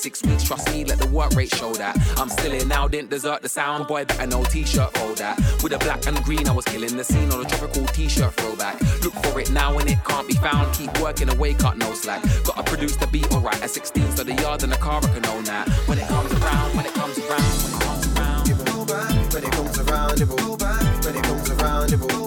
[0.00, 0.44] six weeks.
[0.44, 1.96] Trust me, let the work rate show that.
[2.16, 5.36] I'm still in now, didn't desert the sound boy, better no t-shirt fold that.
[5.62, 8.80] With a black and green, I was killing the scene on a tropical t-shirt throwback.
[9.02, 10.72] Look for it now and it can't be found.
[10.74, 12.22] Keep working away, cut no slack.
[12.44, 13.62] Gotta produce the beat alright.
[13.62, 15.68] At 16, so the yard and the car, I can own that.
[15.86, 18.84] When it comes around, when it comes around, when it comes around, it will go
[18.86, 19.32] back.
[19.34, 21.04] When it comes around, it will go back.
[21.04, 22.19] When it comes around, it will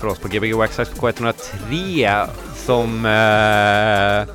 [0.00, 2.26] för oss på Gbg Waxxax på K103
[2.66, 4.34] som eh,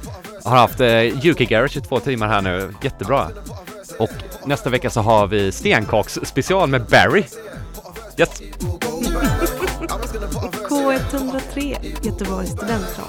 [0.49, 2.73] har haft eh, UK Garage i två timmar här nu.
[2.81, 3.29] Jättebra.
[3.99, 4.09] Och
[4.45, 7.23] nästa vecka så har vi stenkaks special med Barry.
[8.17, 8.41] Yes!
[10.69, 13.04] K103 Göteborgs studentradio.